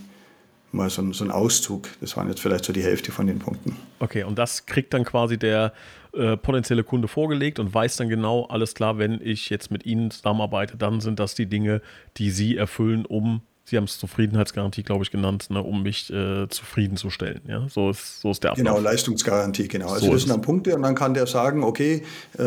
mal 0.72 0.88
so, 0.90 1.02
ein, 1.02 1.12
so 1.12 1.24
ein 1.24 1.30
Auszug. 1.30 1.88
Das 2.00 2.16
waren 2.16 2.28
jetzt 2.28 2.40
vielleicht 2.40 2.64
so 2.64 2.72
die 2.72 2.82
Hälfte 2.82 3.12
von 3.12 3.26
den 3.26 3.38
Punkten. 3.38 3.76
Okay, 3.98 4.24
und 4.24 4.38
das 4.38 4.66
kriegt 4.66 4.94
dann 4.94 5.04
quasi 5.04 5.38
der 5.38 5.72
äh, 6.14 6.36
potenzielle 6.36 6.84
Kunde 6.84 7.08
vorgelegt 7.08 7.58
und 7.58 7.72
weiß 7.72 7.96
dann 7.96 8.08
genau, 8.08 8.46
alles 8.46 8.74
klar, 8.74 8.98
wenn 8.98 9.20
ich 9.22 9.50
jetzt 9.50 9.70
mit 9.70 9.84
Ihnen 9.84 10.10
zusammenarbeite, 10.10 10.76
dann 10.76 11.00
sind 11.00 11.18
das 11.18 11.34
die 11.34 11.46
Dinge, 11.46 11.82
die 12.16 12.30
Sie 12.30 12.56
erfüllen, 12.56 13.06
um 13.06 13.42
Sie 13.64 13.76
haben 13.76 13.84
es 13.84 13.98
Zufriedenheitsgarantie, 13.98 14.82
glaube 14.82 15.04
ich, 15.04 15.12
genannt, 15.12 15.48
ne, 15.48 15.62
um 15.62 15.84
mich 15.84 16.12
äh, 16.12 16.48
zufriedenzustellen. 16.48 17.42
Ja? 17.46 17.68
So, 17.68 17.90
ist, 17.90 18.20
so 18.20 18.32
ist 18.32 18.42
der 18.42 18.52
Ablauf. 18.52 18.66
Genau, 18.66 18.80
Leistungsgarantie, 18.80 19.68
genau. 19.68 19.88
Also 19.88 20.06
so 20.06 20.12
das 20.12 20.22
sind 20.22 20.30
dann 20.30 20.42
Punkte 20.42 20.74
und 20.74 20.82
dann 20.82 20.96
kann 20.96 21.14
der 21.14 21.26
sagen, 21.26 21.62
okay, 21.62 22.02
äh, 22.38 22.42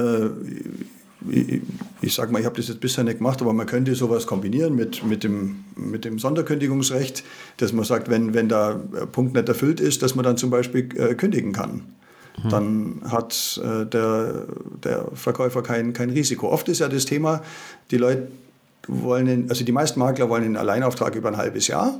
ich, 1.29 1.61
ich 2.01 2.13
sage 2.13 2.31
mal, 2.31 2.39
ich 2.39 2.45
habe 2.45 2.55
das 2.57 2.67
jetzt 2.67 2.79
bisher 2.79 3.03
nicht 3.03 3.17
gemacht, 3.17 3.41
aber 3.41 3.53
man 3.53 3.65
könnte 3.65 3.95
sowas 3.95 4.27
kombinieren 4.27 4.75
mit, 4.75 5.03
mit, 5.03 5.23
dem, 5.23 5.63
mit 5.75 6.05
dem 6.05 6.19
Sonderkündigungsrecht, 6.19 7.23
dass 7.57 7.73
man 7.73 7.85
sagt, 7.85 8.09
wenn, 8.09 8.33
wenn 8.33 8.49
der 8.49 8.79
Punkt 9.11 9.33
nicht 9.33 9.47
erfüllt 9.47 9.79
ist, 9.79 10.03
dass 10.03 10.15
man 10.15 10.23
dann 10.23 10.37
zum 10.37 10.49
Beispiel 10.49 10.89
äh, 10.97 11.15
kündigen 11.15 11.53
kann. 11.53 11.81
Mhm. 12.43 12.49
Dann 12.49 13.01
hat 13.09 13.59
äh, 13.63 13.85
der, 13.85 14.45
der 14.83 15.07
Verkäufer 15.13 15.63
kein, 15.63 15.93
kein 15.93 16.09
Risiko. 16.09 16.49
Oft 16.49 16.67
ist 16.69 16.79
ja 16.79 16.89
das 16.89 17.05
Thema, 17.05 17.41
die 17.91 17.97
Leute 17.97 18.27
wollen, 18.87 19.27
in, 19.27 19.49
also 19.49 19.63
die 19.63 19.71
meisten 19.71 19.99
Makler 19.99 20.29
wollen 20.29 20.43
einen 20.43 20.57
Alleinauftrag 20.57 21.15
über 21.15 21.29
ein 21.29 21.37
halbes 21.37 21.67
Jahr. 21.67 21.99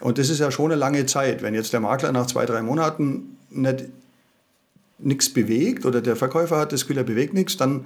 Und 0.00 0.18
das 0.18 0.30
ist 0.30 0.40
ja 0.40 0.50
schon 0.50 0.70
eine 0.70 0.78
lange 0.78 1.06
Zeit. 1.06 1.42
Wenn 1.42 1.54
jetzt 1.54 1.72
der 1.72 1.80
Makler 1.80 2.12
nach 2.12 2.26
zwei, 2.26 2.46
drei 2.46 2.62
Monaten 2.62 3.38
nicht 3.50 3.86
nichts 4.98 5.32
bewegt 5.32 5.84
oder 5.84 6.00
der 6.00 6.16
Verkäufer 6.16 6.58
hat 6.58 6.72
das 6.72 6.82
Gefühl, 6.82 6.98
er 6.98 7.04
bewegt 7.04 7.34
nichts, 7.34 7.56
dann 7.56 7.84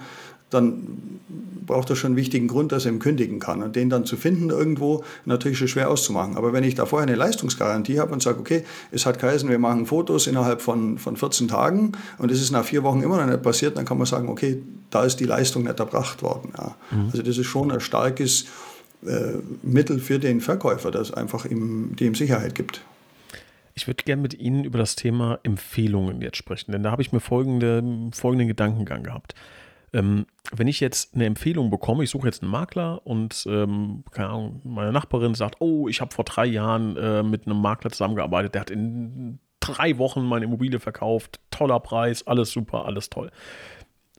dann 0.51 1.21
braucht 1.67 1.89
er 1.91 1.97
schon 1.97 2.09
einen 2.09 2.17
wichtigen 2.17 2.49
Grund, 2.49 2.73
dass 2.73 2.85
er 2.85 2.93
ihm 2.93 2.99
kündigen 2.99 3.39
kann. 3.39 3.63
Und 3.63 3.77
den 3.77 3.91
dann 3.91 4.05
zu 4.05 4.17
finden 4.17 4.51
irgendwo, 4.51 5.05
natürlich 5.25 5.59
schon 5.59 5.69
schwer 5.69 5.89
auszumachen. 5.89 6.37
Aber 6.37 6.53
wenn 6.53 6.65
ich 6.65 6.75
da 6.75 6.85
vorher 6.85 7.07
eine 7.07 7.17
Leistungsgarantie 7.17 8.01
habe 8.01 8.13
und 8.13 8.23
sage, 8.23 8.41
okay, 8.41 8.65
es 8.91 9.07
hat 9.07 9.21
geheißen, 9.21 9.49
wir 9.49 9.59
machen 9.59 9.87
Fotos 9.87 10.27
innerhalb 10.27 10.63
von, 10.63 10.99
von 10.99 11.17
14 11.17 11.49
Tagen 11.49 11.93
und 12.19 12.31
es 12.33 12.43
ist 12.43 12.51
nach 12.51 12.65
vier 12.65 12.83
Wochen 12.83 13.03
immer 13.03 13.19
noch 13.19 13.27
nicht 13.27 13.43
passiert, 13.43 13.77
dann 13.77 13.85
kann 13.85 13.99
man 13.99 14.07
sagen, 14.07 14.29
okay, 14.29 14.63
da 14.91 15.05
ist 15.05 15.21
die 15.21 15.27
Leistung 15.27 15.63
nicht 15.63 15.79
erbracht 15.79 16.23
worden. 16.23 16.53
Ja. 16.59 16.75
Mhm. 16.91 17.11
Also 17.13 17.23
das 17.23 17.39
ist 17.39 17.47
schon 17.47 17.71
ein 17.71 17.81
starkes 17.81 18.47
äh, 19.07 19.39
Mittel 19.63 20.01
für 20.01 20.19
den 20.19 20.41
Verkäufer, 20.41 20.91
das 20.91 21.13
einfach 21.13 21.45
ihm, 21.45 21.95
die 21.97 22.07
ihm 22.07 22.15
Sicherheit 22.15 22.55
gibt. 22.55 22.83
Ich 23.75 23.87
würde 23.87 24.03
gerne 24.03 24.21
mit 24.21 24.35
Ihnen 24.35 24.65
über 24.65 24.79
das 24.79 24.97
Thema 24.97 25.39
Empfehlungen 25.43 26.21
jetzt 26.21 26.37
sprechen, 26.37 26.73
denn 26.73 26.83
da 26.83 26.91
habe 26.91 27.01
ich 27.01 27.13
mir 27.13 27.21
folgende, 27.21 27.83
folgenden 28.13 28.49
Gedankengang 28.49 29.05
gehabt. 29.05 29.35
Ähm, 29.93 30.27
wenn 30.53 30.69
ich 30.69 30.81
jetzt 30.81 31.15
eine 31.15 31.27
Empfehlung 31.27 31.71
bekomme, 31.71 32.05
ich 32.05 32.11
suche 32.11 32.27
jetzt 32.27 32.43
einen 32.43 32.51
Makler 32.51 33.05
und 33.07 33.45
ähm, 33.49 34.05
Ahnung, 34.15 34.61
meine 34.65 34.93
Nachbarin 34.93 35.35
sagt, 35.35 35.57
oh, 35.61 35.89
ich 35.89 36.01
habe 36.01 36.15
vor 36.15 36.25
drei 36.25 36.47
Jahren 36.47 36.97
äh, 36.97 37.23
mit 37.23 37.47
einem 37.47 37.61
Makler 37.61 37.91
zusammengearbeitet, 37.91 38.55
der 38.55 38.61
hat 38.61 38.71
in 38.71 39.41
drei 39.61 39.99
Wochen 39.99 40.25
meine 40.25 40.47
Immobilie 40.47 40.81
verkauft, 40.81 41.41
toller 41.51 41.81
Preis, 41.81 42.27
alles 42.27 42.51
super, 42.51 42.87
alles 42.87 43.11
toll. 43.11 43.31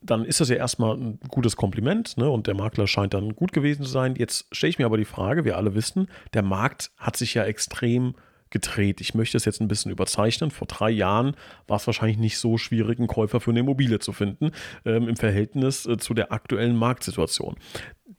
Dann 0.04 0.26
ist 0.26 0.42
das 0.42 0.50
ja 0.50 0.56
erstmal 0.56 0.98
ein 0.98 1.20
gutes 1.28 1.56
Kompliment 1.56 2.18
ne? 2.18 2.30
und 2.30 2.48
der 2.48 2.56
Makler 2.56 2.88
scheint 2.88 3.14
dann 3.14 3.36
gut 3.36 3.54
gewesen 3.54 3.84
zu 3.84 3.90
sein. 3.90 4.16
Jetzt 4.16 4.48
stelle 4.52 4.72
ich 4.72 4.80
mir 4.80 4.86
aber 4.86 4.98
die 4.98 5.06
Frage, 5.06 5.46
wir 5.46 5.58
alle 5.58 5.76
wissen, 5.76 6.08
der 6.34 6.42
Markt 6.42 6.92
hat 6.98 7.18
sich 7.18 7.36
ja 7.36 7.44
extrem 7.44 8.16
gedreht. 8.52 9.02
Ich 9.02 9.16
möchte 9.16 9.38
es 9.38 9.46
jetzt 9.46 9.62
ein 9.62 9.68
bisschen 9.68 9.92
überzeichnen. 9.92 10.52
Vor 10.52 10.68
drei 10.68 10.90
Jahren 10.90 11.36
war 11.68 11.78
es 11.78 11.88
wahrscheinlich 11.88 12.18
nicht 12.18 12.38
so 12.38 12.58
schwierig, 12.58 13.00
einen 13.00 13.08
Käufer 13.08 13.40
für 13.40 13.52
eine 13.52 13.62
Immobilie 13.62 14.00
zu 14.00 14.14
finden, 14.14 14.52
ähm, 14.86 15.08
im 15.08 15.16
Verhältnis 15.16 15.86
äh, 15.86 15.98
zu 15.98 16.14
der 16.14 16.32
aktuellen 16.32 16.76
Marktsituation. 16.76 17.56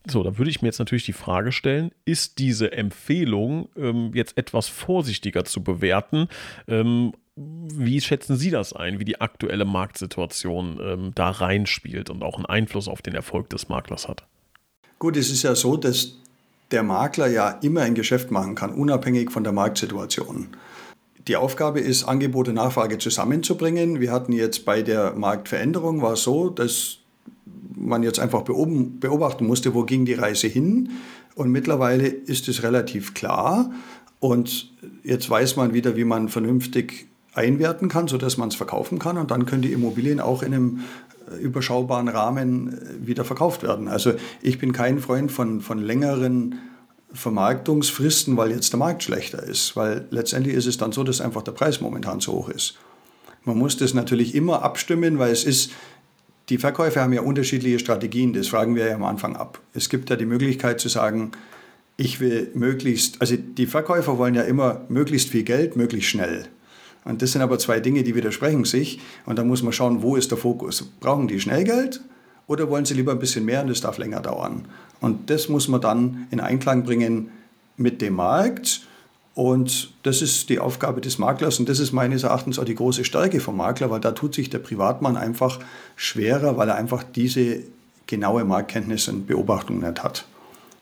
So, 0.08 0.22
da 0.22 0.36
würde 0.36 0.50
ich 0.50 0.62
mir 0.62 0.68
jetzt 0.68 0.80
natürlich 0.80 1.04
die 1.04 1.12
Frage 1.12 1.52
stellen, 1.52 1.92
ist 2.04 2.38
diese 2.38 2.72
Empfehlung 2.72 3.68
ähm, 3.76 4.10
jetzt 4.14 4.36
etwas 4.36 4.66
vorsichtiger 4.68 5.44
zu 5.44 5.62
bewerten? 5.62 6.26
Ähm, 6.66 7.12
wie 7.36 8.00
schätzen 8.00 8.36
Sie 8.36 8.50
das 8.50 8.72
ein, 8.72 8.98
wie 8.98 9.04
die 9.04 9.20
aktuelle 9.20 9.64
Marktsituation 9.64 10.80
ähm, 10.82 11.12
da 11.14 11.30
reinspielt 11.30 12.10
und 12.10 12.22
auch 12.22 12.36
einen 12.36 12.46
Einfluss 12.46 12.88
auf 12.88 13.00
den 13.00 13.14
Erfolg 13.14 13.48
des 13.50 13.68
Maklers 13.68 14.08
hat? 14.08 14.26
Gut, 14.98 15.16
es 15.16 15.30
ist 15.30 15.42
ja 15.42 15.54
so, 15.54 15.76
dass 15.76 16.21
der 16.72 16.82
Makler 16.82 17.28
ja 17.28 17.50
immer 17.62 17.82
ein 17.82 17.94
Geschäft 17.94 18.30
machen 18.30 18.54
kann, 18.54 18.72
unabhängig 18.72 19.30
von 19.30 19.44
der 19.44 19.52
Marktsituation. 19.52 20.48
Die 21.28 21.36
Aufgabe 21.36 21.80
ist, 21.80 22.04
Angebot 22.04 22.48
und 22.48 22.54
Nachfrage 22.54 22.98
zusammenzubringen. 22.98 24.00
Wir 24.00 24.10
hatten 24.10 24.32
jetzt 24.32 24.64
bei 24.64 24.82
der 24.82 25.14
Marktveränderung 25.14 26.02
war 26.02 26.14
es 26.14 26.24
so, 26.24 26.48
dass 26.50 26.98
man 27.76 28.02
jetzt 28.02 28.18
einfach 28.18 28.42
beobachten 28.42 29.46
musste, 29.46 29.74
wo 29.74 29.84
ging 29.84 30.04
die 30.04 30.14
Reise 30.14 30.48
hin. 30.48 30.90
Und 31.34 31.50
mittlerweile 31.50 32.08
ist 32.08 32.48
es 32.48 32.62
relativ 32.62 33.14
klar. 33.14 33.70
Und 34.18 34.72
jetzt 35.04 35.28
weiß 35.30 35.56
man 35.56 35.74
wieder, 35.74 35.96
wie 35.96 36.04
man 36.04 36.28
vernünftig 36.28 37.08
einwerten 37.34 37.88
kann, 37.88 38.08
sodass 38.08 38.36
man 38.36 38.48
es 38.48 38.54
verkaufen 38.54 38.98
kann. 38.98 39.16
Und 39.16 39.30
dann 39.30 39.46
können 39.46 39.62
die 39.62 39.72
Immobilien 39.72 40.20
auch 40.20 40.42
in 40.42 40.54
einem 40.54 40.80
überschaubaren 41.40 42.08
Rahmen 42.08 42.72
äh, 42.72 43.06
wieder 43.06 43.24
verkauft 43.24 43.62
werden. 43.62 43.88
Also 43.88 44.14
ich 44.40 44.58
bin 44.58 44.72
kein 44.72 44.98
Freund 44.98 45.30
von, 45.30 45.60
von 45.60 45.78
längeren 45.78 46.58
Vermarktungsfristen, 47.12 48.36
weil 48.36 48.52
jetzt 48.52 48.72
der 48.72 48.78
Markt 48.78 49.02
schlechter 49.02 49.42
ist, 49.42 49.76
weil 49.76 50.06
letztendlich 50.10 50.54
ist 50.54 50.66
es 50.66 50.78
dann 50.78 50.92
so, 50.92 51.04
dass 51.04 51.20
einfach 51.20 51.42
der 51.42 51.52
Preis 51.52 51.80
momentan 51.80 52.20
zu 52.20 52.32
hoch 52.32 52.48
ist. 52.48 52.74
Man 53.44 53.58
muss 53.58 53.76
das 53.76 53.92
natürlich 53.92 54.34
immer 54.34 54.62
abstimmen, 54.62 55.18
weil 55.18 55.32
es 55.32 55.44
ist, 55.44 55.72
die 56.48 56.58
Verkäufer 56.58 57.02
haben 57.02 57.12
ja 57.12 57.20
unterschiedliche 57.22 57.78
Strategien, 57.78 58.32
das 58.32 58.48
fragen 58.48 58.76
wir 58.76 58.86
ja 58.86 58.94
am 58.94 59.04
Anfang 59.04 59.36
ab. 59.36 59.60
Es 59.74 59.88
gibt 59.88 60.10
ja 60.10 60.16
die 60.16 60.26
Möglichkeit 60.26 60.80
zu 60.80 60.88
sagen, 60.88 61.32
ich 61.96 62.20
will 62.20 62.50
möglichst, 62.54 63.20
also 63.20 63.36
die 63.36 63.66
Verkäufer 63.66 64.16
wollen 64.16 64.34
ja 64.34 64.42
immer 64.42 64.82
möglichst 64.88 65.28
viel 65.28 65.42
Geld, 65.42 65.76
möglichst 65.76 66.08
schnell. 66.08 66.48
Und 67.04 67.22
das 67.22 67.32
sind 67.32 67.42
aber 67.42 67.58
zwei 67.58 67.80
Dinge, 67.80 68.02
die 68.02 68.14
widersprechen 68.14 68.64
sich. 68.64 69.00
Und 69.26 69.38
da 69.38 69.44
muss 69.44 69.62
man 69.62 69.72
schauen, 69.72 70.02
wo 70.02 70.16
ist 70.16 70.30
der 70.30 70.38
Fokus? 70.38 70.82
Brauchen 71.00 71.28
die 71.28 71.40
Schnellgeld 71.40 72.00
oder 72.46 72.68
wollen 72.70 72.84
sie 72.84 72.94
lieber 72.94 73.12
ein 73.12 73.18
bisschen 73.18 73.44
mehr 73.44 73.62
und 73.62 73.70
es 73.70 73.80
darf 73.80 73.98
länger 73.98 74.20
dauern? 74.20 74.66
Und 75.00 75.30
das 75.30 75.48
muss 75.48 75.68
man 75.68 75.80
dann 75.80 76.28
in 76.30 76.40
Einklang 76.40 76.84
bringen 76.84 77.30
mit 77.76 78.00
dem 78.00 78.14
Markt. 78.14 78.82
Und 79.34 79.94
das 80.02 80.20
ist 80.20 80.50
die 80.50 80.58
Aufgabe 80.58 81.00
des 81.00 81.18
Maklers 81.18 81.58
und 81.58 81.68
das 81.68 81.78
ist 81.78 81.92
meines 81.92 82.22
Erachtens 82.22 82.58
auch 82.58 82.64
die 82.64 82.74
große 82.74 83.04
Stärke 83.04 83.40
vom 83.40 83.56
Makler, 83.56 83.90
weil 83.90 84.00
da 84.00 84.12
tut 84.12 84.34
sich 84.34 84.50
der 84.50 84.58
Privatmann 84.58 85.16
einfach 85.16 85.58
schwerer, 85.96 86.58
weil 86.58 86.68
er 86.68 86.74
einfach 86.74 87.02
diese 87.02 87.60
genaue 88.06 88.44
Marktkenntnis 88.44 89.08
und 89.08 89.26
Beobachtung 89.26 89.80
nicht 89.80 90.02
hat. 90.02 90.26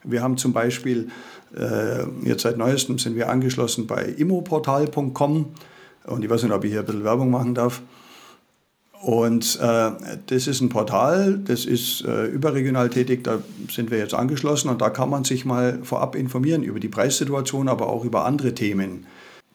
Wir 0.03 0.23
haben 0.23 0.37
zum 0.37 0.53
Beispiel, 0.53 1.11
äh, 1.57 2.05
jetzt 2.25 2.43
seit 2.43 2.57
neuestem 2.57 2.99
sind 2.99 3.15
wir 3.15 3.29
angeschlossen 3.29 3.87
bei 3.87 4.03
immoportal.com. 4.03 5.47
Und 6.11 6.25
ich 6.25 6.31
weiß 6.31 6.43
nicht, 6.43 6.53
ob 6.53 6.65
ich 6.65 6.71
hier 6.71 6.81
ein 6.81 6.87
bisschen 6.87 7.05
Werbung 7.05 7.31
machen 7.31 7.55
darf. 7.55 7.83
Und 9.03 9.59
äh, 9.63 9.91
das 10.27 10.47
ist 10.47 10.61
ein 10.61 10.69
Portal, 10.69 11.39
das 11.39 11.65
ist 11.65 12.05
äh, 12.05 12.27
überregional 12.27 12.91
tätig, 12.91 13.25
da 13.25 13.39
sind 13.71 13.91
wir 13.91 13.97
jetzt 13.97 14.13
angeschlossen 14.13 14.69
und 14.69 14.83
da 14.83 14.91
kann 14.91 15.09
man 15.09 15.25
sich 15.25 15.47
mal 15.47 15.79
vorab 15.83 16.15
informieren 16.15 16.63
über 16.63 16.81
die 16.81 16.89
Preissituation, 16.89 17.69
aber 17.69 17.89
auch 17.89 18.05
über 18.05 18.27
andere 18.27 18.55
Themen, 18.55 19.07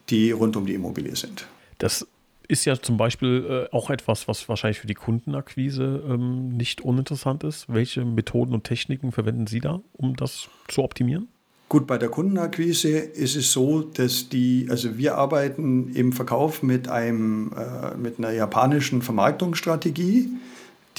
die 0.10 0.32
rund 0.32 0.56
um 0.56 0.66
die 0.66 0.74
Immobilie 0.74 1.16
sind. 1.16 1.46
Das 1.78 2.08
ist 2.48 2.66
ja 2.66 2.76
zum 2.82 2.98
Beispiel 2.98 3.68
äh, 3.72 3.76
auch 3.76 3.92
etwas, 3.92 4.28
was 4.28 4.50
wahrscheinlich 4.50 4.80
für 4.80 4.88
die 4.88 4.96
Kundenakquise 4.96 6.04
ähm, 6.08 6.58
nicht 6.58 6.82
uninteressant 6.82 7.44
ist. 7.44 7.72
Welche 7.72 8.04
Methoden 8.04 8.54
und 8.54 8.64
Techniken 8.64 9.12
verwenden 9.12 9.46
Sie 9.46 9.60
da, 9.60 9.82
um 9.94 10.16
das 10.16 10.50
zu 10.68 10.84
optimieren? 10.84 11.28
Gut, 11.68 11.88
bei 11.88 11.98
der 11.98 12.10
Kundenakquise 12.10 12.98
ist 12.98 13.36
es 13.36 13.52
so, 13.52 13.82
dass 13.82 14.30
die, 14.30 14.68
also 14.70 14.98
wir 14.98 15.18
arbeiten 15.18 15.94
im 15.96 16.14
Verkauf 16.14 16.62
mit, 16.62 16.88
einem, 16.88 17.52
äh, 17.54 17.98
mit 17.98 18.20
einer 18.20 18.32
japanischen 18.32 19.02
Vermarktungsstrategie, 19.02 20.30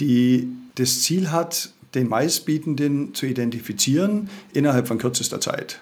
die 0.01 0.49
das 0.75 1.03
Ziel 1.03 1.31
hat, 1.31 1.73
den 1.95 2.09
Meistbietenden 2.09 3.15
zu 3.15 3.27
identifizieren 3.27 4.29
innerhalb 4.53 4.89
von 4.89 4.99
kürzester 4.99 5.41
Zeit. 5.41 5.81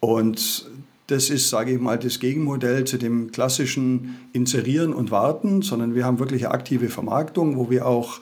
Und 0.00 0.66
das 1.06 1.28
ist, 1.28 1.50
sage 1.50 1.72
ich 1.72 1.80
mal, 1.80 1.98
das 1.98 2.18
Gegenmodell 2.18 2.84
zu 2.84 2.96
dem 2.96 3.30
klassischen 3.30 4.16
Inserieren 4.32 4.94
und 4.94 5.10
Warten, 5.10 5.60
sondern 5.60 5.94
wir 5.94 6.06
haben 6.06 6.18
wirklich 6.18 6.46
eine 6.46 6.54
aktive 6.54 6.88
Vermarktung, 6.88 7.58
wo 7.58 7.68
wir 7.70 7.86
auch 7.86 8.20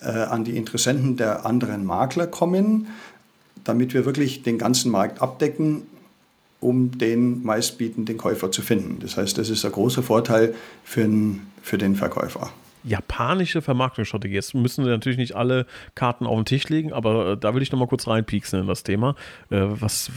äh, 0.00 0.06
an 0.06 0.44
die 0.44 0.56
Interessenten 0.56 1.16
der 1.16 1.44
anderen 1.44 1.84
Makler 1.84 2.26
kommen, 2.26 2.86
damit 3.70 3.94
wir 3.94 4.04
wirklich 4.04 4.42
den 4.42 4.58
ganzen 4.58 4.90
Markt 4.90 5.22
abdecken, 5.22 5.82
um 6.58 6.98
den 6.98 7.42
meistbietenden 7.44 8.18
Käufer 8.18 8.50
zu 8.50 8.62
finden. 8.62 8.98
Das 9.00 9.16
heißt, 9.16 9.38
das 9.38 9.48
ist 9.48 9.64
ein 9.64 9.72
großer 9.72 10.02
Vorteil 10.02 10.54
für 10.84 11.02
den, 11.02 11.42
für 11.62 11.78
den 11.78 11.94
Verkäufer 11.94 12.50
japanische 12.82 13.60
Vermarktungsstrategie. 13.60 14.34
Jetzt 14.34 14.54
müssen 14.54 14.84
sie 14.84 14.90
natürlich 14.90 15.18
nicht 15.18 15.36
alle 15.36 15.66
Karten 15.94 16.26
auf 16.26 16.36
den 16.36 16.46
Tisch 16.46 16.66
legen, 16.70 16.94
aber 16.94 17.32
äh, 17.32 17.36
da 17.36 17.54
will 17.54 17.60
ich 17.60 17.70
noch 17.72 17.78
mal 17.78 17.86
kurz 17.86 18.06
reinpieksen 18.06 18.60
in 18.60 18.66
das 18.66 18.82
Thema. 18.82 19.16
Äh, 19.50 19.60
was, 19.68 20.10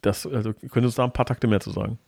das, 0.00 0.26
also, 0.26 0.54
können 0.70 0.88
Sie 0.88 0.96
da 0.96 1.04
ein 1.04 1.12
paar 1.12 1.26
Takte 1.26 1.46
mehr 1.46 1.60
zu 1.60 1.70
sagen? 1.70 1.98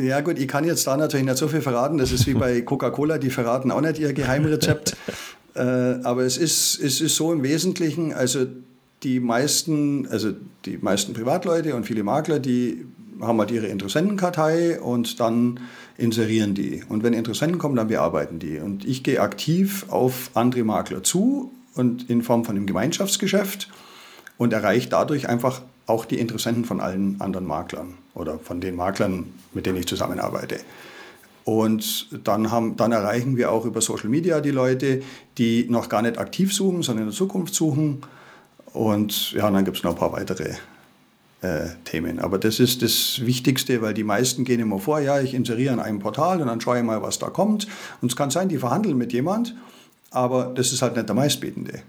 Ja 0.00 0.22
gut, 0.22 0.38
ich 0.38 0.48
kann 0.48 0.64
jetzt 0.64 0.86
da 0.86 0.96
natürlich 0.96 1.26
nicht 1.26 1.36
so 1.36 1.48
viel 1.48 1.60
verraten. 1.60 1.98
Das 1.98 2.10
ist 2.10 2.26
wie 2.26 2.32
bei 2.32 2.62
Coca-Cola, 2.62 3.18
die 3.18 3.28
verraten 3.28 3.70
auch 3.70 3.82
nicht 3.82 3.98
ihr 3.98 4.14
Geheimrezept. 4.14 4.96
äh, 5.54 5.60
aber 5.60 6.22
es 6.22 6.38
ist, 6.38 6.80
es 6.80 7.02
ist 7.02 7.16
so 7.16 7.32
im 7.34 7.42
Wesentlichen, 7.42 8.14
also 8.14 8.46
die 9.02 9.20
meisten, 9.20 10.06
also 10.08 10.32
die 10.64 10.78
meisten 10.78 11.12
Privatleute 11.12 11.74
und 11.74 11.84
viele 11.84 12.02
Makler, 12.02 12.38
die 12.38 12.86
haben 13.20 13.38
halt 13.38 13.50
ihre 13.50 13.66
Interessentenkartei 13.66 14.80
und 14.80 15.20
dann 15.20 15.60
inserieren 15.96 16.54
die. 16.54 16.82
Und 16.88 17.02
wenn 17.02 17.12
Interessenten 17.12 17.58
kommen, 17.58 17.76
dann 17.76 17.88
bearbeiten 17.88 18.38
die. 18.38 18.58
Und 18.58 18.84
ich 18.84 19.02
gehe 19.02 19.20
aktiv 19.20 19.86
auf 19.88 20.30
andere 20.34 20.64
Makler 20.64 21.02
zu 21.02 21.52
und 21.74 22.10
in 22.10 22.22
Form 22.22 22.44
von 22.44 22.56
einem 22.56 22.66
Gemeinschaftsgeschäft 22.66 23.70
und 24.38 24.52
erreiche 24.52 24.88
dadurch 24.88 25.28
einfach 25.28 25.62
auch 25.86 26.04
die 26.04 26.18
Interessenten 26.18 26.64
von 26.64 26.80
allen 26.80 27.20
anderen 27.20 27.46
Maklern 27.46 27.94
oder 28.14 28.38
von 28.38 28.60
den 28.60 28.76
Maklern, 28.76 29.32
mit 29.52 29.66
denen 29.66 29.78
ich 29.78 29.86
zusammenarbeite. 29.86 30.58
Und 31.44 32.08
dann, 32.24 32.50
haben, 32.50 32.76
dann 32.76 32.90
erreichen 32.90 33.36
wir 33.36 33.52
auch 33.52 33.64
über 33.66 33.80
Social 33.80 34.08
Media 34.08 34.40
die 34.40 34.50
Leute, 34.50 35.02
die 35.38 35.66
noch 35.70 35.88
gar 35.88 36.02
nicht 36.02 36.18
aktiv 36.18 36.52
suchen, 36.52 36.82
sondern 36.82 37.04
in 37.04 37.10
der 37.10 37.16
Zukunft 37.16 37.54
suchen. 37.54 38.02
Und 38.76 39.32
ja, 39.32 39.46
und 39.48 39.54
dann 39.54 39.64
gibt 39.64 39.78
es 39.78 39.82
noch 39.82 39.92
ein 39.92 39.98
paar 39.98 40.12
weitere 40.12 40.54
äh, 41.40 41.68
Themen. 41.84 42.18
Aber 42.18 42.38
das 42.38 42.60
ist 42.60 42.82
das 42.82 43.24
Wichtigste, 43.24 43.80
weil 43.80 43.94
die 43.94 44.04
meisten 44.04 44.44
gehen 44.44 44.60
immer 44.60 44.78
vor, 44.78 45.00
ja, 45.00 45.18
ich 45.20 45.32
inseriere 45.32 45.72
an 45.72 45.80
einem 45.80 45.98
Portal 45.98 46.40
und 46.42 46.48
dann 46.48 46.60
schaue 46.60 46.78
ich 46.78 46.84
mal, 46.84 47.00
was 47.02 47.18
da 47.18 47.30
kommt. 47.30 47.66
Und 48.02 48.12
es 48.12 48.16
kann 48.16 48.30
sein, 48.30 48.48
die 48.48 48.58
verhandeln 48.58 48.98
mit 48.98 49.12
jemand, 49.12 49.54
aber 50.10 50.52
das 50.54 50.72
ist 50.72 50.82
halt 50.82 50.94
nicht 50.94 51.08
der 51.08 51.16
meistbietende. 51.16 51.80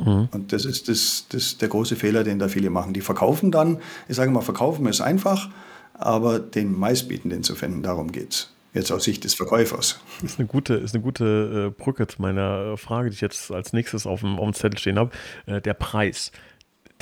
Mhm. 0.00 0.28
Und 0.32 0.52
das 0.52 0.64
ist 0.64 0.88
das, 0.88 1.26
das 1.28 1.58
der 1.58 1.68
große 1.68 1.94
Fehler, 1.94 2.24
den 2.24 2.40
da 2.40 2.48
viele 2.48 2.70
machen. 2.70 2.92
Die 2.92 3.00
verkaufen 3.00 3.52
dann, 3.52 3.78
ich 4.08 4.16
sage 4.16 4.32
mal, 4.32 4.40
verkaufen 4.40 4.86
ist 4.86 5.00
einfach, 5.00 5.48
aber 5.94 6.40
den 6.40 6.76
meistbietenden 6.76 7.44
zu 7.44 7.54
finden, 7.54 7.82
darum 7.82 8.10
geht 8.10 8.32
es. 8.32 8.51
Jetzt 8.74 8.90
aus 8.90 9.04
Sicht 9.04 9.24
des 9.24 9.34
Verkäufers. 9.34 10.00
Das 10.22 10.32
ist 10.32 10.38
eine 10.38 10.48
gute, 10.48 10.74
ist 10.74 10.94
eine 10.94 11.02
gute 11.02 11.68
äh, 11.68 11.82
Brücke 11.82 12.06
zu 12.06 12.22
meiner 12.22 12.76
Frage, 12.78 13.10
die 13.10 13.14
ich 13.14 13.20
jetzt 13.20 13.50
als 13.50 13.72
nächstes 13.74 14.06
auf 14.06 14.20
dem, 14.20 14.38
auf 14.38 14.46
dem 14.46 14.54
Zettel 14.54 14.78
stehen 14.78 14.98
habe. 14.98 15.10
Äh, 15.46 15.60
der 15.60 15.74
Preis. 15.74 16.32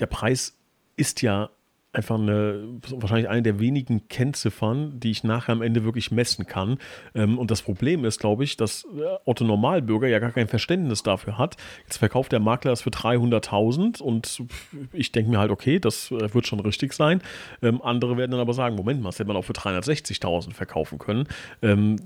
Der 0.00 0.06
Preis 0.06 0.56
ist 0.96 1.22
ja 1.22 1.50
einfach 1.92 2.18
eine, 2.18 2.68
wahrscheinlich 2.90 3.28
eine 3.28 3.42
der 3.42 3.59
wenigen 3.59 4.06
Kennziffern, 4.09 5.00
die 5.00 5.11
ich 5.11 5.25
nachher 5.25 5.52
am 5.52 5.62
Ende 5.62 5.85
wirklich 5.85 6.12
messen 6.12 6.47
kann. 6.47 6.78
Ähm, 7.14 7.38
und 7.38 7.50
das 7.50 7.62
Problem 7.62 8.04
ist, 8.04 8.20
glaube 8.20 8.44
ich, 8.44 8.56
dass 8.56 8.85
äh, 8.85 9.16
Otto 9.25 9.44
Normalbürger 9.44 10.06
ja 10.06 10.20
gar 10.20 10.30
kein 10.30 10.47
Verständnis 10.47 11.02
dafür 11.02 11.37
hat. 11.37 11.56
Jetzt 11.85 11.97
verkauft 11.99 12.30
der 12.30 12.38
Makler 12.38 12.70
das 12.70 12.82
für 12.82 12.90
300.000 12.90 14.00
und 14.00 14.42
ich 14.92 15.11
denke 15.11 15.30
mir 15.32 15.38
halt, 15.38 15.50
okay, 15.50 15.80
das 15.80 16.12
äh, 16.12 16.32
wird 16.32 16.47
schon 16.47 16.61
richtig 16.61 16.92
sein. 16.92 17.23
Ähm, 17.61 17.82
andere 17.82 18.16
werden 18.16 18.30
dann 18.30 18.40
aber 18.40 18.54
sagen, 18.54 18.76
Moment 18.76 19.02
mal, 19.02 19.09
das 19.09 19.18
hätte 19.18 19.28
man 19.28 19.37
auch 19.37 19.44
für 19.44 19.52
360.000 19.52 20.52
verkaufen 20.52 20.99
können. 20.99 21.26
Ähm, 21.61 21.97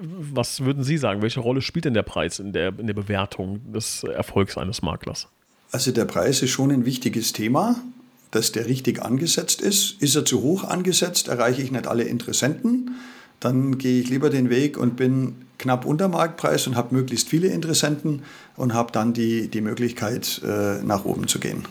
was 0.00 0.64
würden 0.64 0.82
Sie 0.82 0.96
sagen? 0.96 1.20
Welche 1.20 1.40
Rolle 1.40 1.60
spielt 1.60 1.84
denn 1.84 1.92
der 1.92 2.02
Preis 2.02 2.38
in 2.38 2.54
der, 2.54 2.78
in 2.78 2.86
der 2.86 2.94
Bewertung 2.94 3.70
des 3.72 4.04
Erfolgs 4.04 4.56
eines 4.56 4.80
Maklers? 4.80 5.28
Also 5.72 5.92
der 5.92 6.06
Preis 6.06 6.40
ist 6.40 6.50
schon 6.50 6.70
ein 6.70 6.86
wichtiges 6.86 7.34
Thema 7.34 7.76
dass 8.34 8.52
der 8.52 8.66
richtig 8.66 9.02
angesetzt 9.02 9.60
ist. 9.60 10.02
Ist 10.02 10.16
er 10.16 10.24
zu 10.24 10.42
hoch 10.42 10.64
angesetzt, 10.64 11.28
erreiche 11.28 11.62
ich 11.62 11.70
nicht 11.70 11.86
alle 11.86 12.04
Interessenten. 12.04 12.96
Dann 13.40 13.78
gehe 13.78 14.00
ich 14.00 14.08
lieber 14.08 14.30
den 14.30 14.50
Weg 14.50 14.76
und 14.76 14.96
bin 14.96 15.36
knapp 15.58 15.84
unter 15.84 16.08
Marktpreis 16.08 16.66
und 16.66 16.76
habe 16.76 16.94
möglichst 16.94 17.28
viele 17.28 17.48
Interessenten 17.48 18.22
und 18.56 18.74
habe 18.74 18.90
dann 18.92 19.12
die, 19.12 19.48
die 19.48 19.60
Möglichkeit, 19.60 20.40
äh, 20.44 20.82
nach 20.82 21.04
oben 21.04 21.28
zu 21.28 21.38
gehen. 21.38 21.64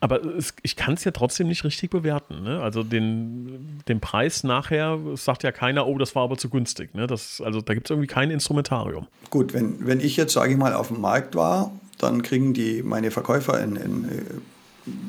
Aber 0.00 0.24
es, 0.24 0.54
ich 0.62 0.76
kann 0.76 0.94
es 0.94 1.04
ja 1.04 1.10
trotzdem 1.10 1.48
nicht 1.48 1.64
richtig 1.64 1.90
bewerten. 1.90 2.42
Ne? 2.42 2.60
Also 2.60 2.82
den, 2.82 3.80
den 3.88 4.00
Preis 4.00 4.44
nachher 4.44 4.98
sagt 5.14 5.42
ja 5.42 5.52
keiner, 5.52 5.86
oh, 5.86 5.98
das 5.98 6.14
war 6.14 6.22
aber 6.22 6.38
zu 6.38 6.48
günstig. 6.48 6.94
Ne? 6.94 7.06
Das, 7.06 7.42
also 7.44 7.60
da 7.60 7.74
gibt 7.74 7.86
es 7.86 7.90
irgendwie 7.90 8.06
kein 8.06 8.30
Instrumentarium. 8.30 9.06
Gut, 9.30 9.52
wenn, 9.52 9.86
wenn 9.86 10.00
ich 10.00 10.16
jetzt, 10.16 10.32
sage 10.32 10.52
ich 10.52 10.58
mal, 10.58 10.74
auf 10.74 10.88
dem 10.88 11.00
Markt 11.00 11.34
war, 11.34 11.72
dann 11.98 12.22
kriegen 12.22 12.54
die 12.54 12.82
meine 12.82 13.10
Verkäufer 13.10 13.62
in, 13.62 13.76
in 13.76 14.08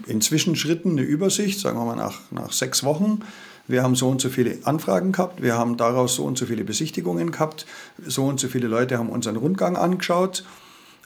in 0.07 0.21
Zwischenschritten 0.21 0.91
eine 0.91 1.01
Übersicht, 1.01 1.59
sagen 1.59 1.77
wir 1.77 1.85
mal 1.85 1.95
nach, 1.95 2.19
nach 2.31 2.51
sechs 2.51 2.83
Wochen. 2.83 3.21
Wir 3.67 3.81
haben 3.81 3.95
so 3.95 4.09
und 4.09 4.21
so 4.21 4.29
viele 4.29 4.59
Anfragen 4.63 5.11
gehabt, 5.11 5.41
wir 5.41 5.57
haben 5.57 5.75
daraus 5.75 6.15
so 6.15 6.23
und 6.23 6.37
so 6.37 6.45
viele 6.45 6.63
Besichtigungen 6.63 7.31
gehabt, 7.31 7.65
so 8.05 8.25
und 8.25 8.39
so 8.39 8.47
viele 8.47 8.67
Leute 8.67 8.99
haben 8.99 9.09
unseren 9.09 9.37
Rundgang 9.37 9.75
angeschaut 9.75 10.45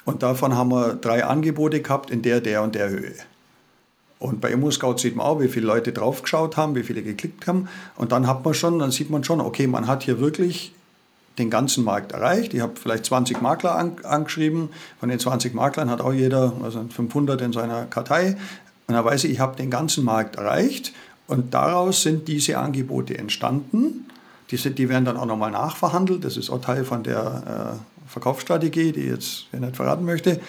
und 0.04 0.24
davon 0.24 0.56
haben 0.56 0.70
wir 0.72 0.96
drei 0.96 1.24
Angebote 1.24 1.82
gehabt 1.82 2.12
in 2.12 2.22
der, 2.22 2.42
der 2.42 2.62
und 2.62 2.76
der 2.76 2.90
Höhe. 2.90 3.14
Und 4.20 4.42
bei 4.42 4.52
ImmoScout 4.52 4.98
sieht 4.98 5.16
man 5.16 5.26
auch, 5.26 5.40
wie 5.40 5.48
viele 5.48 5.66
Leute 5.66 5.94
draufgeschaut 5.94 6.58
haben, 6.58 6.76
wie 6.76 6.84
viele 6.84 7.02
geklickt 7.02 7.48
haben. 7.48 7.70
Und 7.96 8.12
dann 8.12 8.28
hat 8.28 8.44
man 8.44 8.54
schon, 8.54 8.78
dann 8.78 8.92
sieht 8.92 9.10
man 9.10 9.24
schon, 9.24 9.40
okay, 9.40 9.66
man 9.66 9.88
hat 9.88 10.04
hier 10.04 10.20
wirklich 10.20 10.74
den 11.40 11.50
ganzen 11.50 11.84
Markt 11.84 12.12
erreicht. 12.12 12.54
Ich 12.54 12.62
habe 12.62 12.74
vielleicht 12.76 13.06
20 13.06 13.42
Makler 13.42 13.76
an, 13.76 13.94
angeschrieben. 14.04 14.70
Von 15.00 15.10
den 15.10 15.20
20 15.20 15.54
Maklern 15.54 15.90
hat 15.90 16.02
auch 16.02 16.14
jeder 16.14 16.54
also 16.62 16.84
500 16.88 17.42
in 17.42 17.54
seiner 17.54 17.86
Kartei. 17.86 18.38
Und 18.88 18.96
da 18.96 19.04
weiß 19.04 19.24
ich, 19.24 19.32
ich 19.32 19.40
habe 19.40 19.56
den 19.56 19.72
ganzen 19.72 20.04
Markt 20.04 20.36
erreicht. 20.36 20.94
Und 21.28 21.54
daraus 21.54 22.04
sind 22.04 22.28
diese 22.28 22.58
Angebote 22.58 23.18
entstanden. 23.18 24.08
Die, 24.52 24.58
sind, 24.58 24.80
die 24.80 24.90
werden 24.90 25.06
dann 25.06 25.18
auch 25.18 25.26
nochmal 25.26 25.52
nachverhandelt. 25.52 26.26
Das 26.26 26.38
ist 26.38 26.50
auch 26.50 26.60
Teil 26.62 26.84
von 26.84 27.04
der 27.04 27.78
äh, 27.78 28.10
Verkaufsstrategie, 28.10 28.92
die 28.92 29.02
ich 29.02 29.10
jetzt 29.10 29.54
nicht 29.54 29.76
verraten 29.76 30.06
möchte. 30.06 30.40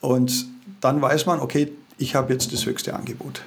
Und 0.00 0.46
dann 0.80 1.00
weiß 1.00 1.26
man, 1.26 1.40
okay, 1.40 1.70
ich 1.98 2.14
habe 2.14 2.32
jetzt 2.32 2.52
das 2.52 2.66
höchste 2.66 2.94
Angebot. 2.94 3.42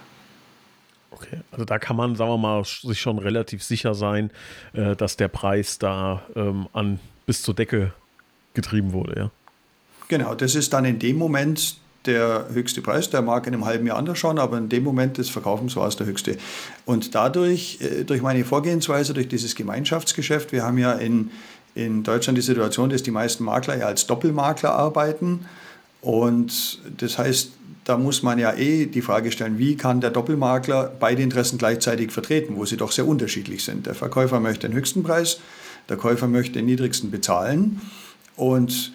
Okay, 1.15 1.39
also 1.51 1.63
da 1.65 1.80
kann 1.80 1.95
man, 1.95 2.15
sagen 2.15 2.30
wir 2.30 2.38
mal, 2.38 2.63
sich 2.65 2.99
schon 2.99 3.19
relativ 3.19 3.63
sicher 3.63 3.93
sein, 3.93 4.32
äh, 4.73 4.95
dass 4.95 5.15
der 5.15 5.30
Preis 5.30 5.80
da 5.80 6.23
ähm, 6.36 6.67
an 6.73 6.99
bis 7.25 7.41
zur 7.41 7.54
Decke 7.54 7.93
getrieben 8.54 8.93
wurde, 8.93 9.19
ja. 9.19 9.32
Genau, 10.08 10.36
das 10.36 10.54
ist 10.56 10.71
dann 10.73 10.86
in 10.86 10.99
dem 10.99 11.17
Moment 11.17 11.78
der 12.06 12.47
höchste 12.54 12.82
Preis. 12.82 13.10
Der 13.10 13.21
mag 13.21 13.47
in 13.47 13.54
einem 13.54 13.65
halben 13.65 13.88
Jahr 13.88 13.97
anders 13.97 14.19
schauen, 14.19 14.38
aber 14.38 14.58
in 14.58 14.69
dem 14.69 14.84
Moment 14.84 15.17
des 15.17 15.30
Verkaufens 15.30 15.75
war 15.75 15.88
es 15.88 15.95
der 15.95 16.06
höchste. 16.06 16.38
Und 16.86 17.15
dadurch, 17.15 17.80
äh, 17.82 18.04
durch 18.04 18.21
meine 18.21 18.43
Vorgehensweise, 18.45 19.13
durch 19.13 19.28
dieses 19.28 19.56
Gemeinschaftsgeschäft, 19.56 20.51
wir 20.51 20.63
haben 20.63 20.78
ja 20.78 20.93
in, 20.93 21.32
in 21.73 22.04
Deutschland 22.04 22.38
die 22.38 22.43
Situation, 22.43 22.89
dass 22.89 23.04
die 23.04 23.12
meisten 23.12 23.43
Makler 23.43 23.78
ja 23.78 23.88
als 23.88 24.06
Doppelmakler 24.06 24.73
arbeiten. 24.73 25.45
Und 26.06 26.78
das 26.98 27.18
heißt, 27.18 27.50
da 27.84 27.98
muss 27.98 28.22
man 28.22 28.38
ja 28.38 28.54
eh 28.54 28.86
die 28.86 29.02
Frage 29.02 29.32
stellen, 29.32 29.58
wie 29.58 29.76
kann 29.76 30.02
der 30.02 30.12
Doppelmakler 30.12 30.94
beide 31.00 31.24
Interessen 31.24 31.58
gleichzeitig 31.58 32.12
vertreten, 32.12 32.58
wo 32.58 32.65
sie 32.65 32.78
doch 32.78 32.91
sehr 32.91 33.08
unterschiedlich 33.08 33.63
sind. 33.63 33.88
Der 33.88 33.96
Verkäufer 33.96 34.39
möchte 34.39 34.68
den 34.68 34.78
höchsten 34.78 35.02
Preis, 35.02 35.39
der 35.89 35.98
Käufer 35.98 36.28
möchte 36.28 36.54
den 36.54 36.68
niedrigsten 36.68 37.10
bezahlen. 37.10 37.82
Und 38.36 38.94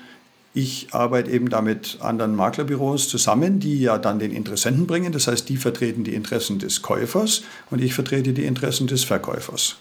ich 0.54 0.86
arbeite 0.92 1.32
eben 1.32 1.50
da 1.50 1.62
mit 1.62 1.98
anderen 2.00 2.36
Maklerbüros 2.36 3.08
zusammen, 3.08 3.58
die 3.58 3.80
ja 3.80 3.98
dann 3.98 4.20
den 4.20 4.30
Interessenten 4.30 4.86
bringen. 4.86 5.10
Das 5.10 5.26
heißt, 5.26 5.48
die 5.48 5.56
vertreten 5.56 6.04
die 6.04 6.14
Interessen 6.14 6.60
des 6.60 6.80
Käufers 6.80 7.42
und 7.72 7.82
ich 7.82 7.92
vertrete 7.92 8.32
die 8.32 8.44
Interessen 8.44 8.86
des 8.86 9.02
Verkäufers. 9.02 9.78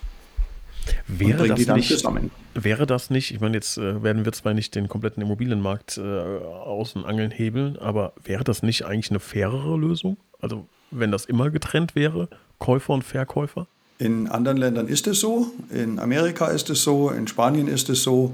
Wäre 1.12 1.48
das, 1.48 1.66
nicht, 1.66 2.08
wäre 2.54 2.86
das 2.86 3.10
nicht, 3.10 3.32
ich 3.32 3.40
meine, 3.40 3.56
jetzt 3.56 3.80
äh, 3.80 4.04
werden 4.04 4.26
wir 4.26 4.32
zwar 4.32 4.54
nicht 4.54 4.76
den 4.76 4.88
kompletten 4.88 5.24
Immobilienmarkt 5.24 5.98
äh, 5.98 6.02
außen 6.02 7.04
angeln 7.04 7.32
hebeln, 7.32 7.78
aber 7.78 8.14
wäre 8.24 8.44
das 8.44 8.62
nicht 8.62 8.86
eigentlich 8.86 9.10
eine 9.10 9.20
fairere 9.20 9.76
Lösung? 9.76 10.18
Also, 10.40 10.68
wenn 10.92 11.12
das 11.12 11.26
immer 11.26 11.50
getrennt 11.50 11.96
wäre, 11.96 12.30
Käufer 12.60 12.94
und 12.94 13.04
Verkäufer? 13.04 13.66
In 13.98 14.28
anderen 14.28 14.58
Ländern 14.58 14.88
ist 14.88 15.08
es 15.08 15.20
so, 15.20 15.52
in 15.72 15.98
Amerika 15.98 16.48
ist 16.48 16.70
es 16.70 16.84
so, 16.84 17.10
in 17.10 17.28
Spanien 17.28 17.68
ist 17.68 17.90
es 17.90 18.04
so. 18.04 18.32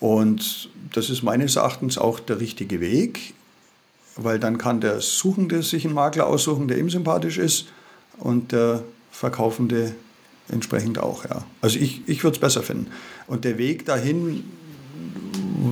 Und 0.00 0.70
das 0.94 1.10
ist 1.10 1.22
meines 1.22 1.56
Erachtens 1.56 1.98
auch 1.98 2.20
der 2.20 2.40
richtige 2.40 2.80
Weg, 2.80 3.34
weil 4.16 4.38
dann 4.38 4.56
kann 4.56 4.80
der 4.80 5.02
Suchende 5.02 5.62
sich 5.62 5.84
einen 5.84 5.94
Makler 5.94 6.26
aussuchen, 6.26 6.68
der 6.68 6.78
ihm 6.78 6.88
sympathisch 6.88 7.36
ist 7.36 7.66
und 8.18 8.52
der 8.52 8.82
Verkaufende 9.10 9.94
entsprechend 10.50 10.98
auch, 10.98 11.24
ja. 11.24 11.44
Also 11.60 11.78
ich, 11.78 12.02
ich 12.06 12.22
würde 12.22 12.36
es 12.36 12.40
besser 12.40 12.62
finden. 12.62 12.88
Und 13.26 13.44
der 13.44 13.58
Weg 13.58 13.84
dahin 13.86 14.44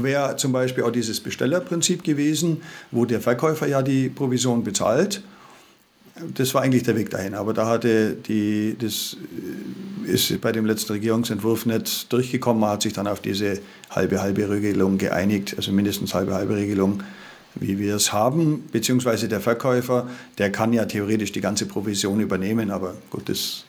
wäre 0.03 0.37
zum 0.37 0.53
Beispiel 0.53 0.85
auch 0.85 0.91
dieses 0.91 1.21
Bestellerprinzip 1.21 2.03
gewesen, 2.05 2.63
wo 2.91 3.05
der 3.05 3.21
Verkäufer 3.21 3.67
ja 3.67 3.83
die 3.83 4.09
Provision 4.09 4.65
bezahlt. 4.65 5.23
Das 6.35 6.55
war 6.55 6.63
eigentlich 6.63 6.85
der 6.85 6.97
Weg 6.97 7.11
dahin. 7.11 7.35
Aber 7.35 7.55
da 7.55 7.67
hatte 7.67 8.15
die, 8.15 8.77
das 8.79 9.17
ist 10.07 10.41
bei 10.41 10.53
dem 10.53 10.65
letzten 10.65 10.93
Regierungsentwurf 10.93 11.67
nicht 11.67 12.13
durchgekommen. 12.13 12.61
Man 12.61 12.71
hat 12.71 12.83
sich 12.83 12.93
dann 12.93 13.07
auf 13.07 13.21
diese 13.21 13.59
halbe 13.91 14.21
halbe 14.21 14.49
Regelung 14.49 14.99
geeinigt, 14.99 15.55
also 15.57 15.73
mindestens 15.73 16.15
halbe 16.15 16.35
halbe 16.35 16.57
Regelung, 16.57 17.03
wie 17.57 17.79
wir 17.79 17.97
es 17.97 18.13
haben. 18.13 18.65
Beziehungsweise 18.71 19.29
der 19.29 19.41
Verkäufer, 19.41 20.09
der 20.39 20.53
kann 20.53 20.73
ja 20.73 20.85
theoretisch 20.85 21.33
die 21.33 21.41
ganze 21.41 21.67
Provision 21.67 22.21
übernehmen, 22.21 22.71
aber 22.71 22.95
gut, 23.11 23.29
das 23.29 23.65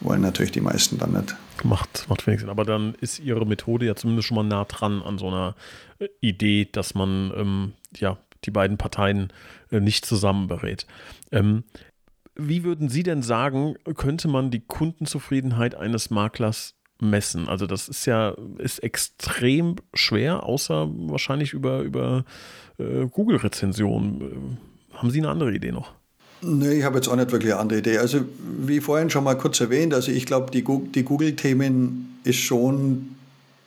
wollen 0.00 0.20
natürlich 0.20 0.52
die 0.52 0.60
meisten 0.60 0.98
dann 0.98 1.12
nicht. 1.12 1.36
Macht, 1.64 2.06
macht 2.08 2.26
wenig 2.26 2.40
Sinn. 2.40 2.50
Aber 2.50 2.64
dann 2.64 2.94
ist 3.00 3.18
Ihre 3.18 3.46
Methode 3.46 3.86
ja 3.86 3.96
zumindest 3.96 4.28
schon 4.28 4.36
mal 4.36 4.44
nah 4.44 4.64
dran 4.64 5.02
an 5.02 5.18
so 5.18 5.28
einer 5.28 5.54
äh, 5.98 6.08
Idee, 6.20 6.68
dass 6.70 6.94
man 6.94 7.32
ähm, 7.36 7.72
ja, 7.96 8.18
die 8.44 8.50
beiden 8.50 8.76
Parteien 8.76 9.32
äh, 9.70 9.80
nicht 9.80 10.04
zusammenberät. 10.04 10.86
Ähm, 11.32 11.64
wie 12.34 12.64
würden 12.64 12.88
Sie 12.88 13.02
denn 13.02 13.22
sagen, 13.22 13.76
könnte 13.96 14.28
man 14.28 14.50
die 14.50 14.60
Kundenzufriedenheit 14.60 15.74
eines 15.74 16.10
Maklers 16.10 16.74
messen? 17.00 17.48
Also 17.48 17.66
das 17.66 17.88
ist 17.88 18.04
ja 18.04 18.36
ist 18.58 18.80
extrem 18.80 19.76
schwer, 19.94 20.42
außer 20.44 20.88
wahrscheinlich 21.08 21.54
über, 21.54 21.80
über 21.80 22.24
äh, 22.78 23.06
Google-Rezensionen. 23.06 24.20
Äh, 24.20 24.96
haben 24.96 25.10
Sie 25.10 25.18
eine 25.18 25.30
andere 25.30 25.54
Idee 25.54 25.72
noch? 25.72 25.94
Nee, 26.42 26.78
ich 26.78 26.84
habe 26.84 26.96
jetzt 26.96 27.08
auch 27.08 27.16
nicht 27.16 27.32
wirklich 27.32 27.52
eine 27.52 27.60
andere 27.60 27.78
Idee. 27.78 27.98
Also 27.98 28.20
wie 28.60 28.80
vorhin 28.80 29.10
schon 29.10 29.24
mal 29.24 29.36
kurz 29.36 29.60
erwähnt, 29.60 29.94
also 29.94 30.12
ich 30.12 30.26
glaube, 30.26 30.50
die, 30.50 30.64
die 30.94 31.02
Google-Themen 31.02 32.18
ist 32.24 32.38
schon, 32.38 33.16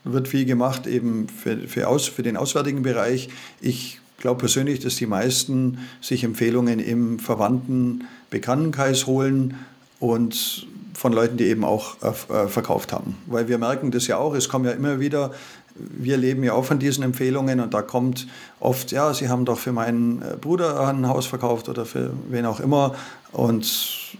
wird 0.03 0.27
viel 0.27 0.45
gemacht 0.45 0.87
eben 0.87 1.27
für, 1.27 1.57
für, 1.67 1.87
aus, 1.87 2.07
für 2.07 2.23
den 2.23 2.37
auswärtigen 2.37 2.83
Bereich. 2.83 3.29
Ich 3.59 3.99
glaube 4.17 4.39
persönlich, 4.39 4.79
dass 4.79 4.95
die 4.97 5.07
meisten 5.07 5.79
sich 6.01 6.23
Empfehlungen 6.23 6.79
im 6.79 7.19
Verwandten 7.19 8.05
Bekanntenkreis 8.29 9.07
holen 9.07 9.55
und 9.99 10.67
von 10.99 11.13
Leuten, 11.13 11.37
die 11.37 11.45
eben 11.45 11.63
auch 11.63 11.95
äh, 12.01 12.47
verkauft 12.49 12.91
haben. 12.91 13.15
Weil 13.25 13.47
wir 13.47 13.57
merken 13.57 13.89
das 13.89 14.07
ja 14.07 14.17
auch, 14.17 14.35
es 14.35 14.49
kommen 14.49 14.65
ja 14.65 14.71
immer 14.71 14.99
wieder, 14.99 15.31
wir 15.75 16.17
leben 16.17 16.43
ja 16.43 16.51
auch 16.51 16.65
von 16.65 16.77
diesen 16.77 17.05
Empfehlungen 17.05 17.61
und 17.61 17.73
da 17.73 17.81
kommt 17.81 18.27
oft, 18.59 18.91
ja, 18.91 19.13
Sie 19.13 19.29
haben 19.29 19.45
doch 19.45 19.57
für 19.57 19.71
meinen 19.71 20.21
äh, 20.21 20.35
Bruder 20.35 20.85
ein 20.85 21.07
Haus 21.07 21.25
verkauft 21.25 21.69
oder 21.69 21.85
für 21.85 22.11
wen 22.29 22.45
auch 22.45 22.59
immer 22.59 22.95
und 23.31 24.17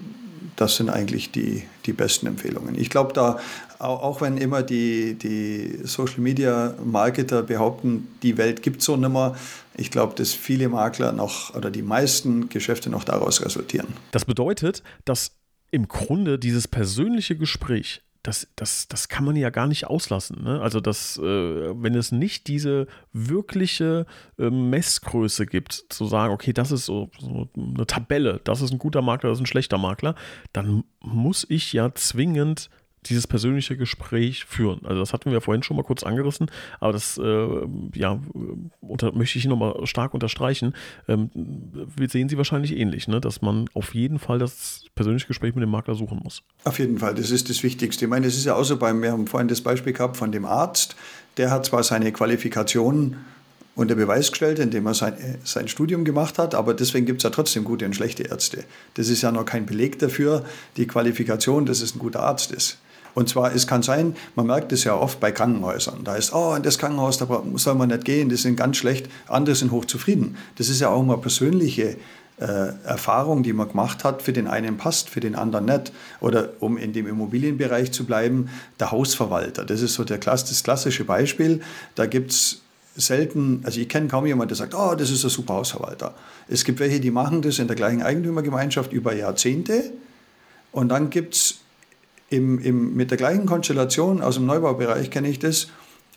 das 0.56 0.78
sind 0.78 0.90
eigentlich 0.90 1.32
die, 1.32 1.64
die 1.86 1.92
besten 1.92 2.28
Empfehlungen. 2.28 2.80
Ich 2.80 2.90
glaube, 2.90 3.12
da, 3.12 3.40
auch 3.80 4.22
wenn 4.22 4.38
immer 4.38 4.64
die, 4.64 5.16
die 5.16 5.80
Social 5.84 6.20
Media 6.20 6.76
Marketer 6.84 7.44
behaupten, 7.44 8.08
die 8.24 8.38
Welt 8.38 8.62
gibt 8.62 8.82
so 8.82 8.96
nimmer, 8.96 9.36
ich 9.76 9.92
glaube, 9.92 10.16
dass 10.16 10.32
viele 10.32 10.70
Makler 10.70 11.12
noch 11.12 11.56
oder 11.56 11.72
die 11.72 11.82
meisten 11.82 12.48
Geschäfte 12.48 12.90
noch 12.90 13.04
daraus 13.04 13.44
resultieren. 13.44 13.88
Das 14.12 14.26
bedeutet, 14.26 14.84
dass 15.06 15.32
im 15.72 15.88
Grunde 15.88 16.40
dieses 16.40 16.68
persönliche 16.68 17.36
Gespräch 17.38 18.02
das, 18.24 18.48
das, 18.56 18.88
das 18.88 19.08
kann 19.08 19.24
man 19.24 19.36
ja 19.36 19.50
gar 19.50 19.68
nicht 19.68 19.88
auslassen. 19.88 20.44
Ne? 20.44 20.62
Also, 20.62 20.82
das, 20.82 21.18
äh, 21.18 21.22
wenn 21.22 21.96
es 21.96 22.12
nicht 22.12 22.48
diese 22.48 22.88
wirkliche 23.14 24.06
äh, 24.38 24.50
Messgröße 24.50 25.46
gibt, 25.46 25.86
zu 25.90 26.06
sagen, 26.06 26.34
okay, 26.34 26.52
das 26.52 26.72
ist 26.72 26.86
so, 26.86 27.10
so, 27.18 27.48
eine 27.56 27.88
Tabelle, 27.88 28.42
das 28.44 28.62
ist 28.62 28.72
ein 28.72 28.80
guter 28.80 29.02
Makler, 29.02 29.30
das 29.30 29.38
ist 29.38 29.44
ein 29.44 29.48
schlechter 29.48 29.78
Makler, 29.78 30.16
dann 30.52 30.84
muss 31.00 31.46
ich 31.50 31.72
ja 31.72 31.94
zwingend 31.96 32.70
dieses 33.06 33.28
persönliche 33.28 33.78
Gespräch 33.78 34.46
führen. 34.46 34.82
Also 34.84 35.00
das 35.00 35.14
hatten 35.14 35.32
wir 35.32 35.42
vorhin 35.42 35.64
schon 35.64 35.78
mal 35.78 35.84
kurz 35.84 36.04
angerissen, 36.04 36.52
aber 36.80 36.94
das 36.94 37.18
äh, 37.18 37.48
ja, 37.96 38.20
unter, 38.82 39.14
möchte 39.14 39.40
ich 39.40 39.46
nochmal 39.46 39.86
stark 39.86 40.14
unterstreichen. 40.14 40.74
Ähm, 41.08 41.30
sehen 42.08 42.30
Sie 42.30 42.38
wahrscheinlich 42.38 42.76
ähnlich, 42.76 43.08
ne? 43.08 43.22
dass 43.22 43.42
man 43.42 43.70
auf 43.74 43.96
jeden 43.96 44.20
Fall 44.20 44.40
das 44.40 44.86
persönliche 44.96 45.28
Gespräch 45.28 45.56
mit 45.56 45.64
dem 45.64 45.72
Makler 45.72 45.96
suchen 45.96 46.20
muss. 46.24 46.44
Auf 46.66 46.80
jeden 46.80 46.98
Fall, 46.98 47.16
das 47.16 47.32
ist 47.32 47.50
das 47.50 47.64
Wichtigste. 47.64 48.06
Ich 48.06 48.10
meine, 48.10 48.26
das 48.26 48.36
ist 48.36 48.46
ja 48.46 48.56
auch 48.56 48.64
so 48.64 48.78
beim, 48.78 49.02
wir 49.02 49.12
haben 49.12 49.28
vorhin 49.28 49.48
das 49.48 49.62
Beispiel 49.62 49.94
gehabt 49.94 50.18
von 50.18 50.32
dem 50.32 50.46
Arzt, 50.46 50.96
der 51.38 51.52
hat 51.52 51.66
zwar 51.66 51.84
seine 51.84 52.12
Qualifikation 52.12 53.16
unter 53.76 53.96
Beweis 53.96 54.32
gestellt, 54.32 54.60
indem 54.60 54.88
er 54.88 54.94
sein, 54.94 55.14
sein 55.46 55.70
Studium 55.70 56.04
gemacht 56.04 56.38
hat, 56.38 56.54
aber 56.54 56.74
deswegen 56.74 57.06
gibt 57.06 57.20
es 57.20 57.24
ja 57.24 57.30
trotzdem 57.30 57.64
gute 57.64 57.86
und 57.86 57.96
schlechte 57.96 58.24
Ärzte. 58.24 58.66
Das 58.96 59.08
ist 59.08 59.22
ja 59.22 59.32
noch 59.32 59.46
kein 59.46 59.66
Beleg 59.66 60.00
dafür, 60.00 60.44
die 60.76 60.86
Qualifikation, 60.86 61.66
dass 61.66 61.82
es 61.82 61.96
ein 61.96 62.00
guter 62.00 62.22
Arzt 62.22 62.52
ist. 62.52 62.78
Und 63.20 63.28
zwar, 63.28 63.54
es 63.54 63.68
kann 63.68 63.84
sein, 63.84 64.16
man 64.36 64.48
merkt 64.48 64.72
es 64.72 64.86
ja 64.86 64.96
oft 64.96 65.20
bei 65.20 65.34
Krankenhäusern. 65.34 66.06
Da 66.06 66.16
ist, 66.16 66.34
oh, 66.34 66.56
in 66.56 66.64
das 66.64 66.78
Krankenhaus, 66.78 67.18
da 67.18 67.28
soll 67.56 67.76
man 67.76 67.90
nicht 67.90 68.06
gehen, 68.06 68.30
die 68.30 68.38
sind 68.38 68.56
ganz 68.56 68.78
schlecht, 68.78 69.10
andere 69.28 69.58
sind 69.58 69.74
hochzufrieden. 69.74 70.38
Das 70.56 70.70
ist 70.70 70.80
ja 70.80 70.88
auch 70.88 71.04
mal 71.04 71.18
persönliche 71.18 71.98
äh, 72.40 72.46
Erfahrung, 72.86 73.44
die 73.44 73.52
man 73.52 73.68
gemacht 73.68 74.06
hat. 74.06 74.22
Für 74.22 74.32
den 74.32 74.48
einen 74.48 74.78
passt, 74.78 75.10
für 75.10 75.20
den 75.20 75.36
anderen 75.36 75.66
nicht. 75.66 75.92
Oder 76.22 76.52
um 76.62 76.78
in 76.78 76.94
dem 76.94 77.08
Immobilienbereich 77.08 77.92
zu 77.92 78.06
bleiben, 78.06 78.50
der 78.80 78.92
Hausverwalter. 78.92 79.66
Das 79.66 79.82
ist 79.82 79.96
so 79.96 80.06
der, 80.06 80.20
das 80.20 80.64
klassische 80.64 81.04
Beispiel. 81.04 81.60
Da 81.96 82.06
gibt 82.06 82.32
es 82.32 82.62
selten, 82.96 83.64
also 83.66 83.82
ich 83.82 83.90
kenne 83.90 84.08
kaum 84.08 84.28
jemanden, 84.28 84.48
der 84.48 84.56
sagt, 84.56 84.74
oh, 84.74 84.96
das 84.96 85.12
ist 85.12 85.26
ein 85.26 85.30
super 85.30 85.56
Hausverwalter. 85.56 86.16
Es 86.48 86.64
gibt 86.64 86.80
welche, 86.80 87.02
die 87.02 87.12
machen 87.12 87.42
das 87.42 87.60
in 87.60 87.68
der 87.68 87.76
gleichen 87.76 88.02
Eigentümergemeinschaft 88.02 88.94
über 88.94 89.14
Jahrzehnte. 89.14 89.92
Und 90.72 90.88
dann 90.88 91.10
gibt 91.10 91.34
es 91.34 91.60
im, 92.30 92.60
im, 92.60 92.96
mit 92.96 93.12
der 93.12 93.18
gleichen 93.18 93.46
Konstellation 93.46 94.22
aus 94.22 94.36
dem 94.36 94.46
Neubaubereich 94.46 95.10
kenne 95.10 95.30
ich 95.30 95.40
das. 95.40 95.68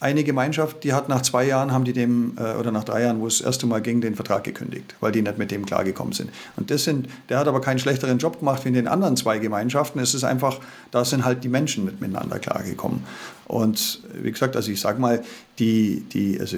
Eine 0.01 0.25
Gemeinschaft, 0.25 0.83
die 0.83 0.95
hat 0.95 1.09
nach 1.09 1.23
zwei 1.23 1.45
Jahren, 1.45 1.71
haben 1.71 1.85
die 1.85 1.93
dem, 1.93 2.37
äh, 2.37 2.57
oder 2.57 2.73
nach 2.73 2.83
drei 2.83 3.03
Jahren, 3.03 3.21
wo 3.21 3.29
es 3.29 3.39
das 3.39 3.47
erste 3.47 3.67
Mal 3.67 3.81
ging, 3.81 4.01
den 4.01 4.17
Vertrag 4.17 4.43
gekündigt, 4.43 4.97
weil 4.99 5.13
die 5.13 5.23
nicht 5.23 5.39
mit 5.39 5.53
dem 5.53 5.65
klargekommen 5.65 6.13
sind. 6.13 6.31
Und 6.57 6.73
das 6.73 6.83
sind, 6.83 7.09
der 7.29 7.39
hat 7.39 7.47
aber 7.47 7.61
keinen 7.61 7.79
schlechteren 7.79 8.19
Job 8.19 8.41
gemacht 8.41 8.65
wie 8.65 8.69
in 8.69 8.75
den 8.75 8.89
anderen 8.89 9.17
zwei 9.17 9.39
Gemeinschaften. 9.39 10.01
Es 10.01 10.13
ist 10.13 10.25
einfach, 10.25 10.59
da 10.91 11.05
sind 11.05 11.25
halt 11.25 11.45
die 11.45 11.49
Menschen 11.49 11.85
nicht 11.85 12.01
miteinander 12.01 12.41
klargekommen. 12.41 13.05
Und 13.47 14.03
wie 14.21 14.33
gesagt, 14.33 14.57
also 14.57 14.73
ich 14.73 14.81
sage 14.81 15.01
mal, 15.01 15.23
die, 15.61 16.05
die, 16.13 16.41
also 16.41 16.57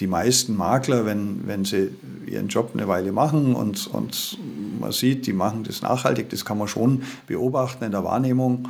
die 0.00 0.06
meisten 0.06 0.56
Makler, 0.56 1.06
wenn, 1.06 1.46
wenn 1.46 1.64
sie 1.64 1.90
ihren 2.26 2.48
Job 2.48 2.70
eine 2.74 2.86
Weile 2.86 3.12
machen 3.12 3.54
und, 3.54 3.88
und 3.88 4.38
man 4.78 4.92
sieht, 4.92 5.26
die 5.26 5.32
machen 5.32 5.64
das 5.64 5.82
nachhaltig, 5.82 6.30
das 6.30 6.44
kann 6.44 6.58
man 6.58 6.68
schon 6.68 7.02
beobachten 7.26 7.84
in 7.84 7.90
der 7.90 8.04
Wahrnehmung. 8.04 8.68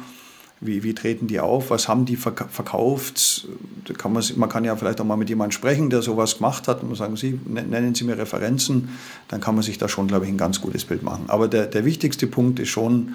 Wie, 0.61 0.83
wie 0.83 0.93
treten 0.93 1.29
die 1.29 1.38
auf? 1.38 1.71
Was 1.71 1.87
haben 1.87 2.05
die 2.05 2.17
verkauft? 2.17 3.47
Da 3.85 3.95
kann 3.95 4.12
man, 4.12 4.25
man 4.37 4.49
kann 4.49 4.64
ja 4.64 4.75
vielleicht 4.75 5.01
auch 5.01 5.05
mal 5.05 5.17
mit 5.17 5.29
jemandem 5.29 5.53
sprechen, 5.53 5.88
der 5.88 6.03
sowas 6.03 6.38
gemacht 6.38 6.67
hat 6.67 6.83
und 6.83 6.93
sagen, 6.97 7.17
Sie, 7.17 7.38
nennen 7.47 7.95
Sie 7.95 8.03
mir 8.03 8.19
Referenzen. 8.19 8.88
Dann 9.29 9.41
kann 9.41 9.55
man 9.55 9.62
sich 9.62 9.79
da 9.79 9.88
schon, 9.88 10.09
glaube 10.09 10.25
ich, 10.25 10.33
ein 10.33 10.38
ganz 10.38 10.61
gutes 10.61 10.85
Bild 10.85 11.05
machen. 11.05 11.27
Aber 11.29 11.47
der, 11.47 11.67
der 11.67 11.85
wichtigste 11.85 12.27
Punkt 12.27 12.59
ist 12.59 12.71
schon 12.71 13.14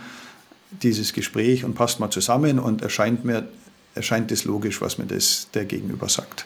dieses 0.82 1.12
Gespräch 1.12 1.66
und 1.66 1.74
passt 1.76 2.00
mal 2.00 2.10
zusammen 2.10 2.60
und 2.60 2.82
erscheint 2.82 3.26
mir 3.26 3.48
erscheint 3.96 4.32
es 4.32 4.46
logisch, 4.46 4.82
was 4.82 4.98
mir 4.98 5.06
das 5.06 5.50
der 5.54 5.66
Gegenüber 5.66 6.10
sagt. 6.10 6.46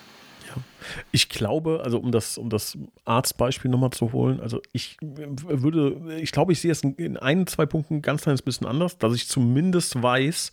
Ich 1.12 1.30
glaube, 1.30 1.82
also 1.84 2.00
um 2.00 2.12
das, 2.12 2.38
um 2.38 2.50
das 2.50 2.78
Arztbeispiel 3.06 3.70
nochmal 3.72 3.92
zu 3.92 4.12
holen, 4.14 4.40
also 4.40 4.62
ich 4.74 4.98
würde, 5.02 6.18
ich 6.20 6.32
glaube, 6.32 6.54
ich 6.54 6.62
sehe 6.62 6.72
es 6.72 6.84
in 6.84 7.18
ein, 7.18 7.48
zwei 7.48 7.66
Punkten 7.66 8.02
ganz 8.02 8.24
kleines 8.24 8.42
bisschen 8.42 8.68
anders, 8.68 8.98
dass 8.98 9.16
ich 9.16 9.28
zumindest 9.28 10.02
weiß, 10.02 10.52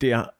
der 0.00 0.34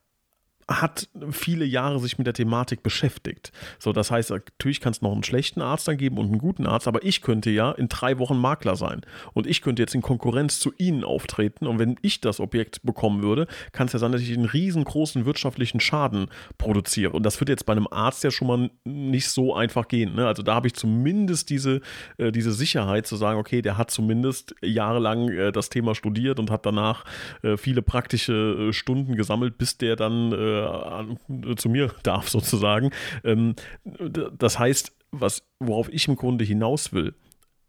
hat 0.69 1.09
viele 1.31 1.65
Jahre 1.65 1.99
sich 1.99 2.19
mit 2.19 2.27
der 2.27 2.35
Thematik 2.35 2.83
beschäftigt. 2.83 3.53
So, 3.79 3.93
das 3.93 4.11
heißt, 4.11 4.31
natürlich 4.31 4.81
kann 4.81 4.93
es 4.93 5.03
noch 5.03 5.13
einen 5.13 5.25
schlechten 5.25 5.61
Arzt 5.61 5.89
dann 5.89 5.97
geben 5.97 6.19
und 6.19 6.27
einen 6.27 6.39
guten 6.39 6.67
Arzt, 6.67 6.89
aber 6.89 7.05
ich 7.05 7.23
könnte 7.23 7.51
ja 7.51 7.73
in 7.73 7.89
drei 7.89 8.19
Wochen 8.19 8.37
Makler 8.37 8.77
sein. 8.77 9.03
Und 9.33 9.47
ich 9.47 9.63
könnte 9.63 9.83
jetzt 9.83 9.95
in 9.95 10.03
Konkurrenz 10.03 10.61
zu 10.61 10.73
Ihnen 10.79 11.05
auftreten. 11.05 11.67
Und 11.67 11.79
wenn 11.79 11.97
ich 12.03 12.21
das 12.21 12.41
Objekt 12.41 12.83
bekommen 12.83 13.23
würde, 13.23 13.47
kann 13.73 13.87
es 13.87 13.93
ja 13.93 13.99
sein, 13.99 14.13
dass 14.13 14.21
ich 14.21 14.33
einen 14.33 14.47
riesengroßen 14.47 15.25
wirtschaftlichen 15.25 15.81
Schaden 15.81 16.27
produziere. 16.59 17.13
Und 17.13 17.25
das 17.25 17.41
wird 17.41 17.49
jetzt 17.49 17.67
bei 17.67 17.73
einem 17.73 17.89
Arzt 17.91 18.25
ja 18.25 18.31
schon 18.31 18.49
mal 18.49 18.71
nicht 18.85 19.29
so 19.29 19.55
einfach 19.55 19.89
gehen. 19.89 20.15
Ne? 20.15 20.27
Also 20.27 20.43
da 20.43 20.55
habe 20.55 20.67
ich 20.67 20.75
zumindest 20.75 21.51
diese, 21.51 21.81
äh, 22.19 22.33
diese 22.33 22.53
Sicherheit 22.53 23.07
zu 23.07 23.17
sagen, 23.17 23.39
okay, 23.39 23.63
der 23.63 23.79
hat 23.79 23.91
zumindest 23.91 24.55
jahrelang 24.63 25.29
äh, 25.29 25.53
das 25.53 25.69
Thema 25.69 25.95
studiert 25.95 26.39
und 26.39 26.51
hat 26.51 26.67
danach 26.67 27.05
äh, 27.43 27.57
viele 27.57 27.83
praktische 27.83 28.69
äh, 28.69 28.73
Stunden 28.73 29.17
gesammelt, 29.17 29.59
bis 29.59 29.79
der 29.79 29.97
dann 29.97 30.33
äh, 30.63 31.57
zu 31.57 31.69
mir 31.69 31.95
darf, 32.03 32.29
sozusagen. 32.29 32.91
Ähm, 33.25 33.55
das 33.85 34.59
heißt, 34.59 34.93
was, 35.11 35.47
worauf 35.59 35.89
ich 35.93 36.09
im 36.09 36.17
Grunde 36.17 36.45
hinaus 36.45 36.93
will, 36.93 37.15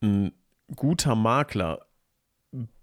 ein 0.02 0.32
guter 0.76 1.16
Makler 1.16 1.86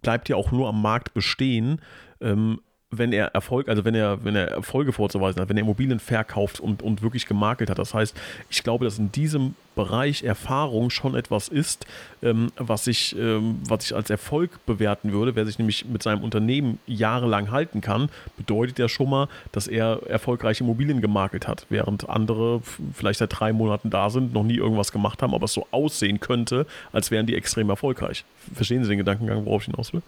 bleibt 0.03 0.29
ja 0.29 0.37
auch 0.37 0.53
nur 0.53 0.69
am 0.69 0.83
Markt 0.83 1.15
bestehen, 1.15 1.81
ähm, 2.21 2.61
wenn 2.93 3.13
er 3.13 3.27
Erfolg, 3.35 3.69
also 3.69 3.85
wenn 3.85 3.95
er, 3.95 4.25
wenn 4.25 4.35
er 4.35 4.49
Erfolge 4.49 4.93
vorzuweisen 4.93 5.41
hat, 5.41 5.49
wenn 5.49 5.57
er 5.57 5.63
Immobilien 5.63 6.01
verkauft 6.01 6.59
und, 6.59 6.83
und 6.83 7.03
wirklich 7.03 7.27
gemakelt 7.27 7.71
hat. 7.71 7.79
Das 7.79 7.95
heißt, 7.95 8.17
ich 8.49 8.65
glaube, 8.65 8.85
dass 8.85 8.99
in 8.99 9.13
diesem 9.13 9.55
Bereich 9.77 10.25
Erfahrung 10.25 10.91
schon 10.91 11.15
etwas 11.15 11.47
ist, 11.47 11.87
ähm, 12.21 12.51
was, 12.57 12.89
ich, 12.89 13.17
ähm, 13.17 13.61
was 13.69 13.85
ich 13.85 13.95
als 13.95 14.11
Erfolg 14.11 14.51
bewerten 14.67 15.13
würde. 15.13 15.37
Wer 15.37 15.47
sich 15.47 15.59
nämlich 15.61 15.85
mit 15.85 16.03
seinem 16.03 16.25
Unternehmen 16.25 16.81
jahrelang 16.87 17.53
halten 17.53 17.81
kann, 17.81 18.09
bedeutet 18.37 18.81
ja 18.81 18.89
schon 18.89 19.09
mal, 19.09 19.29
dass 19.53 19.69
er 19.69 20.01
erfolgreiche 20.09 20.65
Immobilien 20.65 21.01
gemakelt 21.01 21.47
hat, 21.47 21.67
während 21.69 22.09
andere 22.09 22.61
vielleicht 22.93 23.21
seit 23.21 23.39
drei 23.39 23.53
Monaten 23.53 23.91
da 23.91 24.11
sind, 24.11 24.35
noch 24.35 24.43
nie 24.43 24.57
irgendwas 24.57 24.91
gemacht 24.91 25.23
haben, 25.23 25.33
aber 25.33 25.45
es 25.45 25.53
so 25.53 25.69
aussehen 25.71 26.19
könnte, 26.19 26.67
als 26.93 27.13
wären 27.13 27.27
die 27.27 27.37
extrem 27.37 27.71
erfolgreich. 27.71 28.25
Verstehen 28.53 28.83
Sie 28.83 28.89
den 28.89 28.99
Gedankengang, 28.99 29.47
worauf 29.47 29.63
ich 29.63 29.67
hinaus 29.67 29.93
will? 29.93 30.03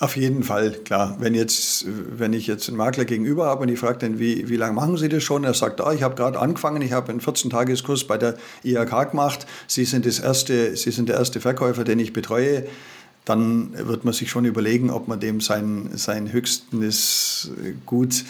Auf 0.00 0.16
jeden 0.16 0.44
Fall, 0.44 0.70
klar. 0.84 1.16
Wenn, 1.18 1.34
jetzt, 1.34 1.84
wenn 1.86 2.32
ich 2.32 2.46
jetzt 2.46 2.68
einen 2.68 2.76
Makler 2.76 3.04
gegenüber 3.04 3.46
habe 3.46 3.62
und 3.62 3.68
ich 3.68 3.80
frage 3.80 3.98
den, 3.98 4.20
wie, 4.20 4.48
wie 4.48 4.54
lange 4.54 4.74
machen 4.74 4.96
Sie 4.96 5.08
das 5.08 5.24
schon? 5.24 5.42
Er 5.42 5.54
sagt, 5.54 5.80
ah, 5.80 5.92
ich 5.92 6.04
habe 6.04 6.14
gerade 6.14 6.38
angefangen, 6.38 6.82
ich 6.82 6.92
habe 6.92 7.10
einen 7.10 7.20
14-Tageskurs 7.20 8.06
bei 8.06 8.16
der 8.16 8.36
IHK 8.62 9.10
gemacht. 9.10 9.46
Sie 9.66 9.84
sind, 9.84 10.06
das 10.06 10.20
erste, 10.20 10.76
Sie 10.76 10.92
sind 10.92 11.08
der 11.08 11.16
erste 11.16 11.40
Verkäufer, 11.40 11.82
den 11.82 11.98
ich 11.98 12.12
betreue. 12.12 12.64
Dann 13.24 13.72
wird 13.88 14.04
man 14.04 14.14
sich 14.14 14.30
schon 14.30 14.44
überlegen, 14.44 14.90
ob 14.90 15.08
man 15.08 15.18
dem 15.18 15.40
sein, 15.40 15.90
sein 15.94 16.32
höchstes 16.32 17.50
Gut 17.84 18.24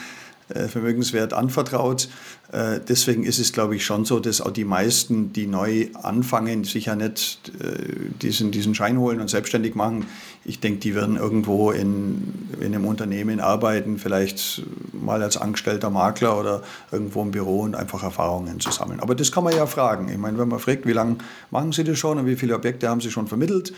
Vermögenswert 0.68 1.32
anvertraut. 1.32 2.08
Äh, 2.50 2.80
deswegen 2.88 3.24
ist 3.24 3.38
es, 3.38 3.52
glaube 3.52 3.76
ich, 3.76 3.84
schon 3.84 4.06
so, 4.06 4.20
dass 4.20 4.40
auch 4.40 4.50
die 4.50 4.64
meisten, 4.64 5.32
die 5.34 5.46
neu 5.46 5.88
anfangen, 6.02 6.64
sicher 6.64 6.96
nicht 6.96 7.52
äh, 7.60 8.10
diesen, 8.22 8.50
diesen 8.50 8.74
Schein 8.74 8.98
holen 8.98 9.20
und 9.20 9.28
selbstständig 9.28 9.74
machen. 9.74 10.06
Ich 10.46 10.60
denke, 10.60 10.80
die 10.80 10.94
werden 10.94 11.16
irgendwo 11.16 11.70
in, 11.72 12.48
in 12.58 12.74
einem 12.74 12.86
Unternehmen 12.86 13.40
arbeiten, 13.40 13.98
vielleicht 13.98 14.62
mal 14.92 15.22
als 15.22 15.36
angestellter 15.36 15.90
Makler 15.90 16.40
oder 16.40 16.62
irgendwo 16.90 17.20
im 17.22 17.32
Büro 17.32 17.60
und 17.60 17.74
einfach 17.74 18.02
Erfahrungen 18.02 18.60
zu 18.60 18.70
sammeln. 18.70 19.00
Aber 19.00 19.14
das 19.14 19.30
kann 19.30 19.44
man 19.44 19.54
ja 19.54 19.66
fragen. 19.66 20.08
Ich 20.08 20.16
meine, 20.16 20.38
wenn 20.38 20.48
man 20.48 20.58
fragt, 20.58 20.86
wie 20.86 20.92
lange 20.92 21.16
machen 21.50 21.72
Sie 21.72 21.84
das 21.84 21.98
schon 21.98 22.18
und 22.18 22.26
wie 22.26 22.36
viele 22.36 22.54
Objekte 22.54 22.88
haben 22.88 23.02
Sie 23.02 23.10
schon 23.10 23.26
vermittelt, 23.26 23.74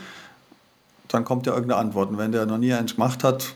dann 1.09 1.25
kommt 1.25 1.47
ja 1.47 1.55
irgendeine 1.55 1.81
Antwort. 1.81 2.11
Und 2.11 2.19
wenn 2.19 2.31
der 2.31 2.47
noch 2.47 2.59
nie 2.59 2.73
eins 2.73 2.95
gemacht 2.95 3.25
hat, 3.25 3.55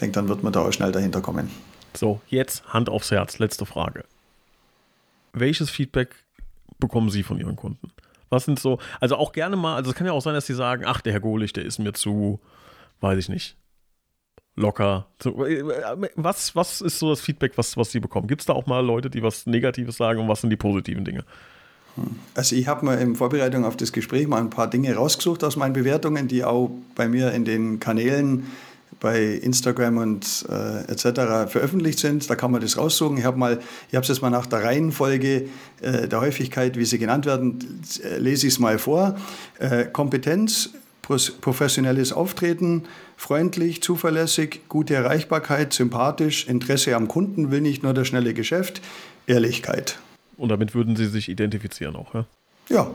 denke, 0.00 0.14
dann 0.14 0.28
wird 0.28 0.42
man 0.42 0.54
da 0.54 0.60
auch 0.60 0.72
schnell 0.72 0.90
dahinter 0.90 1.20
kommen. 1.20 1.50
So, 1.96 2.20
jetzt 2.28 2.66
Hand 2.72 2.88
aufs 2.88 3.10
Herz, 3.10 3.38
letzte 3.38 3.66
Frage. 3.66 4.04
Welches 5.32 5.70
Feedback 5.70 6.14
bekommen 6.78 7.10
Sie 7.10 7.22
von 7.22 7.38
Ihren 7.38 7.56
Kunden? 7.56 7.90
Was 8.30 8.44
sind 8.44 8.58
so, 8.58 8.78
also 9.00 9.16
auch 9.16 9.32
gerne 9.32 9.56
mal, 9.56 9.76
also 9.76 9.90
es 9.90 9.96
kann 9.96 10.06
ja 10.06 10.12
auch 10.12 10.22
sein, 10.22 10.34
dass 10.34 10.46
Sie 10.46 10.54
sagen, 10.54 10.84
ach, 10.86 11.00
der 11.00 11.12
Herr 11.12 11.20
Golich, 11.20 11.52
der 11.52 11.64
ist 11.64 11.78
mir 11.78 11.92
zu, 11.92 12.40
weiß 13.00 13.18
ich 13.18 13.28
nicht, 13.28 13.56
locker. 14.56 15.06
Was, 16.16 16.56
was 16.56 16.80
ist 16.80 16.98
so 16.98 17.10
das 17.10 17.20
Feedback, 17.20 17.52
was, 17.56 17.76
was 17.76 17.92
Sie 17.92 18.00
bekommen? 18.00 18.26
Gibt 18.26 18.42
es 18.42 18.46
da 18.46 18.52
auch 18.54 18.66
mal 18.66 18.84
Leute, 18.84 19.10
die 19.10 19.22
was 19.22 19.46
Negatives 19.46 19.96
sagen 19.96 20.20
und 20.20 20.28
was 20.28 20.40
sind 20.40 20.50
die 20.50 20.56
positiven 20.56 21.04
Dinge? 21.04 21.24
Also 22.34 22.56
ich 22.56 22.66
habe 22.66 22.84
mir 22.84 22.98
in 22.98 23.14
Vorbereitung 23.14 23.64
auf 23.64 23.76
das 23.76 23.92
Gespräch 23.92 24.26
mal 24.26 24.40
ein 24.40 24.50
paar 24.50 24.68
Dinge 24.68 24.96
rausgesucht 24.96 25.44
aus 25.44 25.54
meinen 25.54 25.74
Bewertungen, 25.74 26.26
die 26.26 26.42
auch 26.42 26.70
bei 26.96 27.06
mir 27.06 27.32
in 27.32 27.44
den 27.44 27.78
Kanälen 27.78 28.50
bei 29.00 29.22
Instagram 29.22 29.98
und 29.98 30.46
äh, 30.48 30.90
etc. 30.90 31.50
veröffentlicht 31.50 31.98
sind. 31.98 32.28
Da 32.28 32.36
kann 32.36 32.50
man 32.50 32.60
das 32.60 32.76
raussuchen. 32.76 33.18
Ich 33.18 33.24
habe 33.24 33.38
mal, 33.38 33.60
ich 33.88 33.94
habe 33.94 34.02
es 34.02 34.08
jetzt 34.08 34.22
mal 34.22 34.30
nach 34.30 34.46
der 34.46 34.64
Reihenfolge 34.64 35.48
äh, 35.80 36.08
der 36.08 36.20
Häufigkeit, 36.20 36.76
wie 36.76 36.84
sie 36.84 36.98
genannt 36.98 37.26
werden, 37.26 37.82
äh, 38.02 38.18
lese 38.18 38.46
ich 38.46 38.54
es 38.54 38.58
mal 38.58 38.78
vor. 38.78 39.16
Äh, 39.58 39.86
Kompetenz, 39.86 40.70
professionelles 41.02 42.12
Auftreten, 42.12 42.84
freundlich, 43.16 43.82
zuverlässig, 43.82 44.62
gute 44.68 44.94
Erreichbarkeit, 44.94 45.72
sympathisch, 45.72 46.48
Interesse 46.48 46.96
am 46.96 47.08
Kunden, 47.08 47.50
will 47.50 47.60
nicht 47.60 47.82
nur 47.82 47.92
das 47.92 48.08
schnelle 48.08 48.32
Geschäft, 48.34 48.80
Ehrlichkeit. 49.26 49.98
Und 50.36 50.48
damit 50.48 50.74
würden 50.74 50.96
Sie 50.96 51.06
sich 51.06 51.28
identifizieren 51.28 51.94
auch, 51.96 52.14
ja? 52.14 52.26
Ja, 52.70 52.90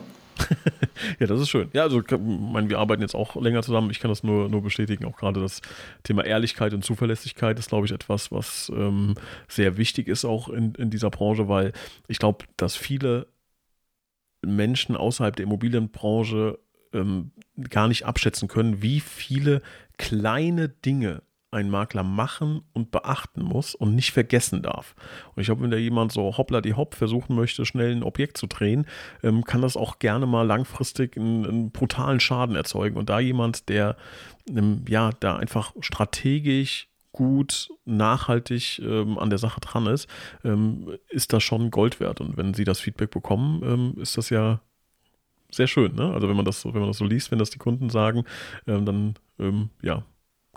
ja, 1.19 1.28
das 1.28 1.41
ist 1.41 1.49
schön. 1.49 1.69
Ja, 1.73 1.84
also 1.84 2.02
ich 2.02 2.08
meine, 2.12 2.69
wir 2.69 2.80
arbeiten 2.80 3.02
jetzt 3.02 3.15
auch 3.15 3.36
länger 3.36 3.63
zusammen. 3.63 3.89
Ich 3.91 3.99
kann 3.99 4.10
das 4.10 4.23
nur, 4.23 4.49
nur 4.49 4.62
bestätigen. 4.62 5.06
Auch 5.06 5.17
gerade 5.17 5.39
das 5.39 5.62
Thema 6.04 6.23
Ehrlichkeit 6.25 6.73
und 6.73 6.84
Zuverlässigkeit 6.84 7.58
ist, 7.60 7.69
glaube 7.69 7.86
ich, 7.86 7.91
etwas, 7.91 8.32
was 8.32 8.71
ähm, 8.75 9.15
sehr 9.47 9.78
wichtig 9.78 10.08
ist 10.08 10.25
auch 10.25 10.49
in, 10.49 10.75
in 10.75 10.89
dieser 10.89 11.10
Branche, 11.10 11.47
weil 11.47 11.73
ich 12.08 12.19
glaube, 12.19 12.45
dass 12.58 12.75
viele 12.75 13.28
Menschen 14.41 14.95
außerhalb 14.95 15.36
der 15.36 15.43
Immobilienbranche 15.43 16.60
ähm, 16.93 17.32
gar 17.69 17.88
nicht 17.88 18.06
abschätzen 18.06 18.47
können, 18.47 18.82
wie 18.82 18.99
viele 18.99 19.62
kleine 19.97 20.69
Dinge 20.69 21.21
ein 21.51 21.69
Makler 21.69 22.03
machen 22.03 22.62
und 22.73 22.91
beachten 22.91 23.43
muss 23.43 23.73
und 23.73 23.95
nicht 23.95 24.12
vergessen 24.12 24.62
darf. 24.62 24.95
Und 25.35 25.41
ich 25.41 25.47
glaube, 25.47 25.63
wenn 25.63 25.71
da 25.71 25.77
jemand 25.77 26.12
so 26.12 26.38
hoppla 26.38 26.62
die 26.62 26.75
hopp 26.75 26.95
versuchen 26.95 27.35
möchte, 27.35 27.65
schnell 27.65 27.95
ein 27.95 28.03
Objekt 28.03 28.38
zu 28.38 28.47
drehen, 28.47 28.85
ähm, 29.23 29.43
kann 29.43 29.62
das 29.62 29.75
auch 29.75 29.99
gerne 29.99 30.27
mal 30.27 30.45
langfristig 30.45 31.17
einen, 31.17 31.45
einen, 31.45 31.71
brutalen 31.71 32.19
Schaden 32.19 32.55
erzeugen. 32.55 32.97
Und 32.97 33.09
da 33.09 33.19
jemand, 33.19 33.69
der 33.69 33.97
ähm, 34.47 34.85
ja 34.88 35.12
da 35.19 35.38
einfach 35.38 35.73
strategisch 35.81 36.88
gut, 37.12 37.69
nachhaltig 37.85 38.79
ähm, 38.79 39.17
an 39.17 39.31
der 39.31 39.39
Sache 39.39 39.59
dran 39.59 39.88
ist, 39.88 40.07
ähm, 40.43 40.97
ist 41.09 41.33
das 41.33 41.43
schon 41.43 41.71
Gold 41.71 41.99
wert. 41.99 42.21
Und 42.21 42.38
wenn 42.38 42.53
Sie 42.53 42.63
das 42.63 42.79
Feedback 42.79 43.09
bekommen, 43.09 43.63
ähm, 43.63 44.01
ist 44.01 44.17
das 44.17 44.29
ja 44.29 44.62
sehr 45.51 45.67
schön. 45.67 45.95
Ne? 45.95 46.13
Also 46.13 46.29
wenn 46.29 46.35
man 46.35 46.45
das, 46.45 46.63
wenn 46.63 46.73
man 46.73 46.88
das 46.88 46.99
so 46.99 47.05
liest, 47.05 47.31
wenn 47.31 47.39
das 47.39 47.49
die 47.49 47.57
Kunden 47.57 47.89
sagen, 47.89 48.25
ähm, 48.67 48.85
dann 48.85 49.15
ja, 49.81 50.03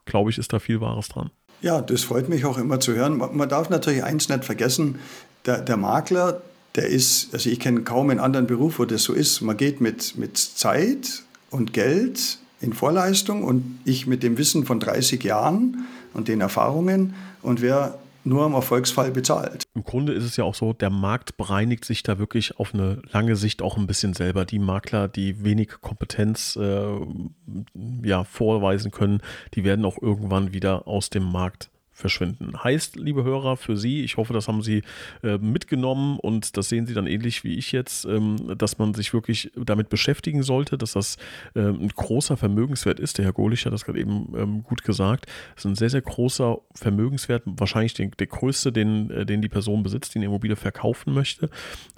glaube 0.04 0.30
ich, 0.30 0.38
ist 0.38 0.52
da 0.52 0.58
viel 0.58 0.80
Wahres 0.80 1.08
dran. 1.08 1.30
Ja, 1.60 1.80
das 1.80 2.02
freut 2.02 2.28
mich 2.28 2.44
auch 2.44 2.58
immer 2.58 2.80
zu 2.80 2.94
hören. 2.94 3.18
Man 3.18 3.48
darf 3.48 3.70
natürlich 3.70 4.02
eins 4.02 4.28
nicht 4.28 4.44
vergessen, 4.44 4.98
der, 5.46 5.60
der 5.60 5.76
Makler, 5.76 6.42
der 6.74 6.86
ist, 6.86 7.32
also 7.32 7.50
ich 7.50 7.60
kenne 7.60 7.82
kaum 7.82 8.10
einen 8.10 8.20
anderen 8.20 8.46
Beruf, 8.46 8.78
wo 8.78 8.84
das 8.84 9.04
so 9.04 9.12
ist. 9.12 9.40
Man 9.42 9.56
geht 9.56 9.80
mit, 9.80 10.16
mit 10.16 10.36
Zeit 10.38 11.22
und 11.50 11.72
Geld 11.72 12.38
in 12.60 12.72
Vorleistung 12.72 13.44
und 13.44 13.80
ich 13.84 14.06
mit 14.06 14.22
dem 14.22 14.38
Wissen 14.38 14.64
von 14.64 14.80
30 14.80 15.22
Jahren 15.22 15.86
und 16.14 16.28
den 16.28 16.40
Erfahrungen 16.40 17.14
und 17.42 17.60
wer 17.60 17.98
nur 18.24 18.44
am 18.44 18.54
Erfolgsfall 18.54 19.10
bezahlt. 19.10 19.64
Im 19.74 19.84
Grunde 19.84 20.12
ist 20.12 20.24
es 20.24 20.36
ja 20.36 20.44
auch 20.44 20.54
so, 20.54 20.72
der 20.72 20.90
Markt 20.90 21.36
bereinigt 21.36 21.84
sich 21.84 22.02
da 22.02 22.18
wirklich 22.18 22.58
auf 22.58 22.74
eine 22.74 23.02
lange 23.10 23.36
Sicht 23.36 23.62
auch 23.62 23.76
ein 23.76 23.86
bisschen 23.86 24.14
selber. 24.14 24.44
Die 24.44 24.58
Makler, 24.58 25.08
die 25.08 25.44
wenig 25.44 25.80
Kompetenz 25.80 26.56
äh, 26.56 26.96
ja, 28.02 28.24
vorweisen 28.24 28.90
können, 28.90 29.20
die 29.54 29.64
werden 29.64 29.84
auch 29.84 30.00
irgendwann 30.00 30.52
wieder 30.52 30.86
aus 30.86 31.10
dem 31.10 31.24
Markt 31.24 31.70
verschwinden. 32.02 32.52
Heißt, 32.62 32.96
liebe 32.96 33.24
Hörer, 33.24 33.56
für 33.56 33.78
Sie, 33.78 34.04
ich 34.04 34.18
hoffe, 34.18 34.34
das 34.34 34.48
haben 34.48 34.60
Sie 34.60 34.82
äh, 35.22 35.38
mitgenommen 35.38 36.18
und 36.18 36.56
das 36.58 36.68
sehen 36.68 36.86
Sie 36.86 36.92
dann 36.92 37.06
ähnlich 37.06 37.44
wie 37.44 37.54
ich 37.56 37.72
jetzt, 37.72 38.04
ähm, 38.04 38.36
dass 38.58 38.78
man 38.78 38.92
sich 38.92 39.14
wirklich 39.14 39.50
damit 39.56 39.88
beschäftigen 39.88 40.42
sollte, 40.42 40.76
dass 40.76 40.92
das 40.92 41.16
äh, 41.54 41.60
ein 41.60 41.88
großer 41.88 42.36
Vermögenswert 42.36 43.00
ist. 43.00 43.16
Der 43.16 43.24
Herr 43.24 43.32
Golich 43.32 43.64
hat 43.64 43.72
das 43.72 43.84
gerade 43.84 44.00
eben 44.00 44.34
ähm, 44.36 44.62
gut 44.62 44.84
gesagt. 44.84 45.26
Es 45.56 45.64
ist 45.64 45.70
ein 45.70 45.76
sehr, 45.76 45.90
sehr 45.90 46.02
großer 46.02 46.58
Vermögenswert, 46.74 47.44
wahrscheinlich 47.46 47.94
den, 47.94 48.10
der 48.18 48.26
größte, 48.26 48.72
den, 48.72 49.10
äh, 49.10 49.24
den 49.24 49.40
die 49.40 49.48
Person 49.48 49.82
besitzt, 49.82 50.14
die 50.14 50.18
eine 50.18 50.26
Immobilie 50.26 50.56
verkaufen 50.56 51.14
möchte. 51.14 51.48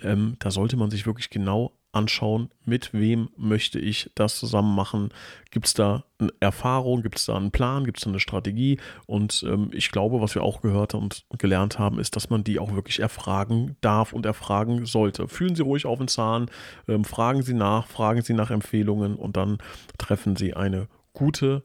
Ähm, 0.02 0.36
da 0.38 0.50
sollte 0.50 0.76
man 0.76 0.90
sich 0.90 1.06
wirklich 1.06 1.30
genau 1.30 1.72
anschauen, 1.94 2.50
mit 2.64 2.92
wem 2.92 3.28
möchte 3.36 3.78
ich 3.78 4.10
das 4.14 4.38
zusammen 4.38 4.74
machen. 4.74 5.10
Gibt 5.50 5.66
es 5.66 5.74
da 5.74 6.04
eine 6.18 6.32
Erfahrung, 6.40 7.02
gibt 7.02 7.18
es 7.18 7.26
da 7.26 7.36
einen 7.36 7.50
Plan, 7.50 7.84
gibt 7.84 7.98
es 7.98 8.04
da 8.04 8.10
eine 8.10 8.20
Strategie? 8.20 8.78
Und 9.06 9.44
ähm, 9.48 9.70
ich 9.72 9.90
glaube, 9.90 10.20
was 10.20 10.34
wir 10.34 10.42
auch 10.42 10.60
gehört 10.60 10.94
und 10.94 11.24
gelernt 11.38 11.78
haben, 11.78 11.98
ist, 11.98 12.16
dass 12.16 12.30
man 12.30 12.44
die 12.44 12.58
auch 12.58 12.74
wirklich 12.74 13.00
erfragen 13.00 13.76
darf 13.80 14.12
und 14.12 14.26
erfragen 14.26 14.86
sollte. 14.86 15.28
Fühlen 15.28 15.54
Sie 15.54 15.62
ruhig 15.62 15.86
auf 15.86 15.98
den 15.98 16.08
Zahn, 16.08 16.50
ähm, 16.88 17.04
fragen 17.04 17.42
Sie 17.42 17.54
nach, 17.54 17.86
fragen 17.86 18.22
Sie 18.22 18.34
nach 18.34 18.50
Empfehlungen 18.50 19.16
und 19.16 19.36
dann 19.36 19.58
treffen 19.98 20.36
Sie 20.36 20.54
eine 20.54 20.88
gute 21.12 21.64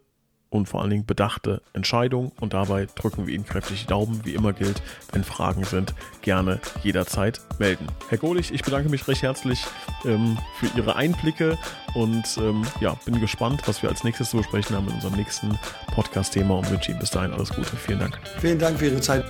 und 0.49 0.67
vor 0.67 0.81
allen 0.81 0.89
Dingen 0.89 1.05
bedachte 1.05 1.62
Entscheidung. 1.73 2.31
Und 2.39 2.53
dabei 2.53 2.88
drücken 2.95 3.27
wir 3.27 3.33
Ihnen 3.33 3.45
kräftig 3.45 3.81
die 3.81 3.88
Daumen. 3.88 4.21
Wie 4.25 4.33
immer 4.33 4.53
gilt, 4.53 4.81
wenn 5.12 5.23
Fragen 5.23 5.63
sind, 5.63 5.93
gerne 6.21 6.59
jederzeit 6.83 7.41
melden. 7.59 7.88
Herr 8.09 8.17
Golich, 8.17 8.53
ich 8.53 8.63
bedanke 8.63 8.89
mich 8.89 9.07
recht 9.07 9.21
herzlich 9.21 9.63
ähm, 10.05 10.38
für 10.59 10.67
Ihre 10.77 10.95
Einblicke 10.95 11.57
und 11.95 12.38
ähm, 12.38 12.65
ja, 12.81 12.95
bin 13.05 13.19
gespannt, 13.19 13.62
was 13.65 13.81
wir 13.81 13.89
als 13.89 14.03
nächstes 14.03 14.31
zu 14.31 14.38
besprechen 14.38 14.75
haben 14.75 14.88
in 14.88 14.95
unserem 14.95 15.15
nächsten 15.15 15.57
Podcast-Thema 15.93 16.57
und 16.57 16.69
wünsche 16.69 16.91
Ihnen 16.91 16.99
bis 16.99 17.12
dahin 17.12 17.31
alles 17.31 17.49
Gute. 17.49 17.75
Vielen 17.75 17.99
Dank. 17.99 18.19
Vielen 18.39 18.59
Dank 18.59 18.79
für 18.79 18.85
Ihre 18.88 19.01
Zeit. 19.01 19.25